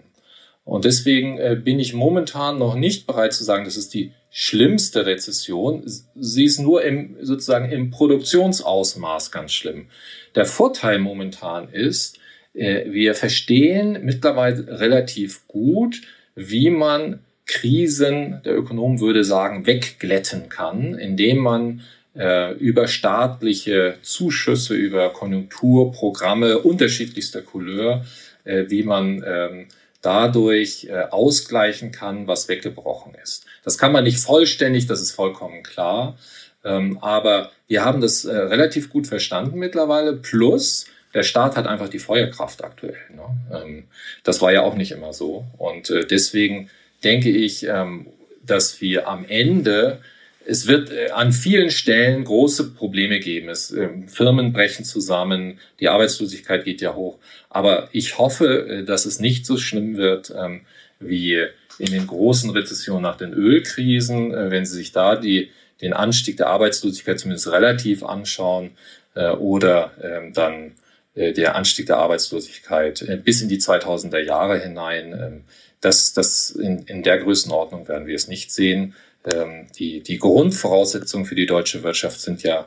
Und 0.65 0.85
deswegen 0.85 1.63
bin 1.65 1.81
ich 1.81 1.95
momentan 1.95 2.59
noch 2.59 2.75
nicht 2.75 3.07
bereit 3.07 3.33
zu 3.33 3.45
sagen, 3.45 3.65
das 3.65 3.77
ist 3.77 3.93
die 3.95 4.13
schlimmste 4.31 5.07
Rezession. 5.07 5.83
Sie 6.15 6.45
ist 6.45 6.59
nur 6.59 6.83
im, 6.83 7.17
sozusagen 7.21 7.71
im 7.71 7.91
Produktionsausmaß 7.91 9.31
ganz 9.31 9.53
schlimm. 9.53 9.89
Der 10.35 10.45
Vorteil 10.45 10.99
momentan 10.99 11.69
ist, 11.69 12.19
wir 12.53 13.15
verstehen 13.15 13.99
mittlerweile 14.03 14.81
relativ 14.81 15.47
gut, 15.49 16.03
wie 16.49 16.71
man 16.71 17.21
Krisen, 17.47 18.41
der 18.45 18.57
Ökonom 18.57 19.01
würde 19.01 19.25
sagen, 19.25 19.67
wegglätten 19.67 20.49
kann, 20.49 20.95
indem 20.95 21.39
man 21.39 21.83
äh, 22.17 22.55
über 22.55 22.89
staatliche 22.89 23.97
Zuschüsse, 24.03 24.75
über 24.75 25.13
Konjunkturprogramme 25.13 26.59
unterschiedlichster 26.59 27.43
Couleur, 27.43 28.05
äh, 28.45 28.65
wie 28.69 28.85
man 28.85 29.23
ähm, 29.27 29.67
dadurch 30.01 30.87
äh, 30.89 31.03
ausgleichen 31.11 31.93
kann, 31.93 32.27
was 32.27 32.49
weggebrochen 32.49 33.15
ist. 33.23 33.47
Das 33.65 33.79
kann 33.79 33.93
man 33.93 34.05
nicht 34.05 34.21
vollständig, 34.21 34.87
das 34.87 35.01
ist 35.01 35.13
vollkommen 35.13 35.63
klar. 35.63 36.17
Ähm, 36.65 36.99
aber 37.01 37.51
wir 37.69 37.85
haben 37.85 38.01
das 38.01 38.25
äh, 38.25 38.37
relativ 38.37 38.91
gut 38.91 39.07
verstanden 39.07 39.59
mittlerweile. 39.59 40.15
Plus, 40.15 40.87
der 41.15 41.23
Staat 41.23 41.57
hat 41.57 41.67
einfach 41.67 41.89
die 41.89 41.99
Feuerkraft 41.99 42.65
aktuell. 42.65 42.97
Ne? 43.15 43.63
Ähm, 43.63 43.85
das 44.23 44.41
war 44.41 44.53
ja 44.53 44.63
auch 44.63 44.77
nicht 44.77 44.93
immer 44.93 45.13
so. 45.13 45.45
Und 45.59 45.91
äh, 45.91 46.07
deswegen 46.07 46.71
denke 47.03 47.31
ich, 47.31 47.67
ähm, 47.67 48.07
dass 48.47 48.81
wir 48.81 49.09
am 49.09 49.25
Ende, 49.25 50.01
es 50.47 50.67
wird 50.67 50.91
äh, 50.91 51.11
an 51.11 51.33
vielen 51.33 51.71
Stellen 51.71 52.25
große 52.25 52.71
Probleme 52.71 53.19
geben. 53.21 53.49
Es, 53.49 53.71
äh, 53.73 53.89
Firmen 54.07 54.53
brechen 54.53 54.85
zusammen, 54.85 55.59
die 55.81 55.89
Arbeitslosigkeit 55.89 56.65
geht 56.65 56.81
ja 56.81 56.95
hoch. 56.95 57.19
Aber 57.49 57.89
ich 57.93 58.19
hoffe, 58.19 58.69
äh, 58.69 58.85
dass 58.85 59.05
es 59.05 59.21
nicht 59.21 59.47
so 59.47 59.57
schlimm 59.57 59.97
wird 59.97 60.33
ähm, 60.37 60.63
wie 61.01 61.45
in 61.79 61.93
den 61.93 62.07
großen 62.07 62.51
Rezessionen 62.51 63.03
nach 63.03 63.17
den 63.17 63.33
Ölkrisen, 63.33 64.33
äh, 64.33 64.51
wenn 64.51 64.65
Sie 64.65 64.77
sich 64.77 64.93
da 64.93 65.17
die 65.17 65.51
den 65.81 65.93
Anstieg 65.95 66.37
der 66.37 66.49
Arbeitslosigkeit 66.49 67.19
zumindest 67.19 67.51
relativ 67.51 68.05
anschauen 68.05 68.73
äh, 69.15 69.31
oder 69.31 69.93
ähm, 70.03 70.33
dann 70.35 70.73
der 71.15 71.57
Anstieg 71.57 71.87
der 71.87 71.99
Arbeitslosigkeit 71.99 73.03
äh, 73.03 73.17
bis 73.17 73.43
in 73.43 73.49
die 73.49 73.59
2000er 73.59 74.21
Jahre 74.21 74.59
hinein. 74.61 75.13
Ähm, 75.13 75.45
das, 75.81 76.13
das 76.13 76.51
in, 76.51 76.85
in 76.85 77.03
der 77.03 77.19
Größenordnung 77.19 77.89
werden 77.89 78.07
wir 78.07 78.15
es 78.15 78.29
nicht 78.29 78.53
sehen. 78.53 78.95
Ähm, 79.33 79.67
die, 79.79 80.01
die 80.01 80.19
Grundvoraussetzungen 80.19 81.27
für 81.27 81.35
die 81.35 81.47
deutsche 81.47 81.83
Wirtschaft 81.83 82.21
sind 82.21 82.43
ja 82.43 82.67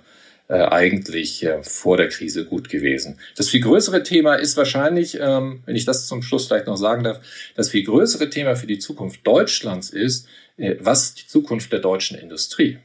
äh, 0.49 0.55
eigentlich 0.55 1.43
äh, 1.43 1.63
vor 1.63 1.97
der 1.97 2.09
Krise 2.09 2.45
gut 2.45 2.69
gewesen. 2.69 3.17
Das 3.37 3.49
viel 3.49 3.61
größere 3.61 4.03
Thema 4.03 4.35
ist 4.35 4.57
wahrscheinlich, 4.57 5.17
ähm, 5.19 5.63
wenn 5.65 5.75
ich 5.75 5.85
das 5.85 6.05
zum 6.07 6.21
Schluss 6.21 6.47
vielleicht 6.47 6.67
noch 6.67 6.75
sagen 6.75 7.03
darf, 7.03 7.21
das 7.55 7.69
viel 7.69 7.83
größere 7.83 8.29
Thema 8.29 8.55
für 8.55 8.67
die 8.67 8.79
Zukunft 8.79 9.25
Deutschlands 9.25 9.89
ist, 9.89 10.27
äh, 10.57 10.75
was 10.79 11.13
die 11.13 11.27
Zukunft 11.27 11.71
der 11.71 11.79
deutschen 11.79 12.17
Industrie? 12.17 12.79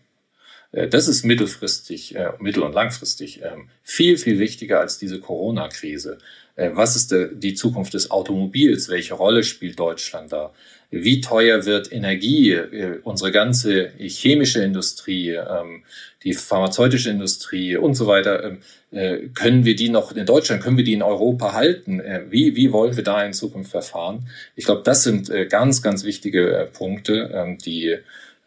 Äh, 0.73 0.89
das 0.89 1.09
ist 1.09 1.25
mittelfristig, 1.25 2.15
äh, 2.17 2.33
mittel- 2.39 2.63
und 2.63 2.75
langfristig 2.75 3.41
ähm, 3.43 3.69
viel, 3.83 4.17
viel 4.17 4.39
wichtiger 4.39 4.81
als 4.81 4.99
diese 4.99 5.21
Corona-Krise. 5.21 6.19
Äh, 6.57 6.71
was 6.75 6.97
ist 6.97 7.15
die 7.33 7.55
Zukunft 7.55 7.95
des 7.95 8.11
Automobils? 8.11 8.89
Welche 8.89 9.15
Rolle 9.15 9.43
spielt 9.45 9.79
Deutschland 9.79 10.33
da? 10.33 10.53
Wie 10.91 11.21
teuer 11.21 11.67
wird 11.67 11.93
Energie? 11.93 12.59
Unsere 13.03 13.31
ganze 13.31 13.93
chemische 13.99 14.63
Industrie, 14.63 15.33
ähm, 15.33 15.83
die 16.25 16.33
pharmazeutische 16.33 17.11
Industrie 17.11 17.77
und 17.77 17.93
so 17.95 18.07
weiter. 18.07 18.43
Ähm, 18.91 19.35
können 19.35 19.67
wir 19.67 19.77
die 19.77 19.91
noch 19.91 20.17
in 20.17 20.25
Deutschland, 20.25 20.63
können 20.63 20.79
wir 20.79 20.85
die 20.85 20.95
in 20.95 21.03
Europa 21.03 21.53
halten? 21.53 22.01
Wie, 22.31 22.57
wie 22.57 22.73
wollen 22.73 22.97
wir 22.97 23.05
da 23.05 23.23
in 23.23 23.35
Zukunft 23.35 23.71
verfahren? 23.71 24.27
Ich 24.57 24.65
glaube, 24.65 24.81
das 24.83 25.05
sind 25.05 25.31
ganz, 25.51 25.83
ganz 25.83 26.05
wichtige 26.05 26.71
Punkte, 26.73 27.59
die 27.67 27.99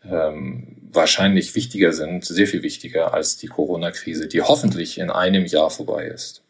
ähm, 0.03 0.77
wahrscheinlich 0.91 1.55
wichtiger 1.55 1.93
sind, 1.93 2.25
sehr 2.25 2.47
viel 2.47 2.63
wichtiger 2.63 3.13
als 3.13 3.37
die 3.37 3.47
Corona-Krise, 3.47 4.27
die 4.27 4.41
hoffentlich 4.41 4.97
in 4.97 5.09
einem 5.09 5.45
Jahr 5.45 5.69
vorbei 5.69 6.05
ist. 6.05 6.43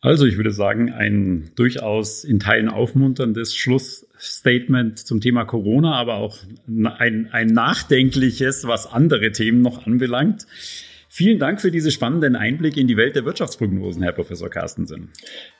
Also 0.00 0.26
ich 0.26 0.36
würde 0.36 0.50
sagen, 0.50 0.92
ein 0.92 1.52
durchaus 1.54 2.24
in 2.24 2.40
Teilen 2.40 2.68
aufmunterndes 2.68 3.54
Schlussstatement 3.54 4.98
zum 4.98 5.20
Thema 5.20 5.44
Corona, 5.44 5.94
aber 5.94 6.14
auch 6.14 6.38
ein, 6.66 7.28
ein 7.30 7.46
nachdenkliches, 7.46 8.66
was 8.66 8.88
andere 8.88 9.30
Themen 9.30 9.62
noch 9.62 9.86
anbelangt. 9.86 10.48
Vielen 11.08 11.38
Dank 11.38 11.60
für 11.60 11.70
diese 11.70 11.92
spannenden 11.92 12.34
Einblicke 12.34 12.80
in 12.80 12.88
die 12.88 12.96
Welt 12.96 13.14
der 13.14 13.24
Wirtschaftsprognosen, 13.24 14.02
Herr 14.02 14.12
Professor 14.12 14.50
Carstensen. 14.50 15.12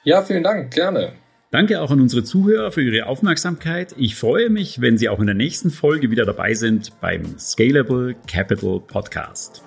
Ja, 0.03 0.23
vielen 0.23 0.43
Dank, 0.43 0.75
gerne. 0.75 1.13
Danke 1.53 1.83
auch 1.83 1.91
an 1.91 2.01
unsere 2.01 2.25
Zuhörer 2.25 2.73
für 2.73 2.81
ihre 2.81 3.05
Aufmerksamkeit. 3.05 3.95
Ich 3.99 4.17
freue 4.17 4.49
mich, 4.49 4.81
wenn 4.81 4.97
Sie 4.97 5.11
auch 5.11 5.21
in 5.21 5.27
der 5.27 5.35
nächsten 5.35 5.69
Folge 5.69 6.11
wieder 6.11 6.25
dabei 6.25 6.55
sind 6.55 6.99
beim 7.03 7.39
Scalable 7.39 8.15
Capital 8.27 8.81
Podcast. 8.81 9.63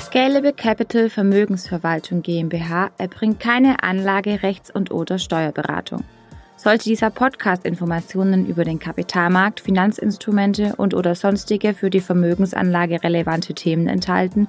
Scalable 0.00 0.52
Capital 0.52 1.10
Vermögensverwaltung 1.10 2.22
GmbH 2.22 2.90
erbringt 2.98 3.38
keine 3.38 3.84
Anlage-, 3.84 4.42
Rechts- 4.42 4.72
und 4.72 4.90
oder 4.90 5.20
Steuerberatung. 5.20 6.02
Sollte 6.56 6.88
dieser 6.88 7.10
Podcast 7.10 7.64
Informationen 7.64 8.46
über 8.46 8.64
den 8.64 8.80
Kapitalmarkt, 8.80 9.60
Finanzinstrumente 9.60 10.74
und 10.76 10.92
oder 10.92 11.14
sonstige 11.14 11.72
für 11.72 11.90
die 11.90 12.00
Vermögensanlage 12.00 13.04
relevante 13.04 13.54
Themen 13.54 13.86
enthalten, 13.86 14.48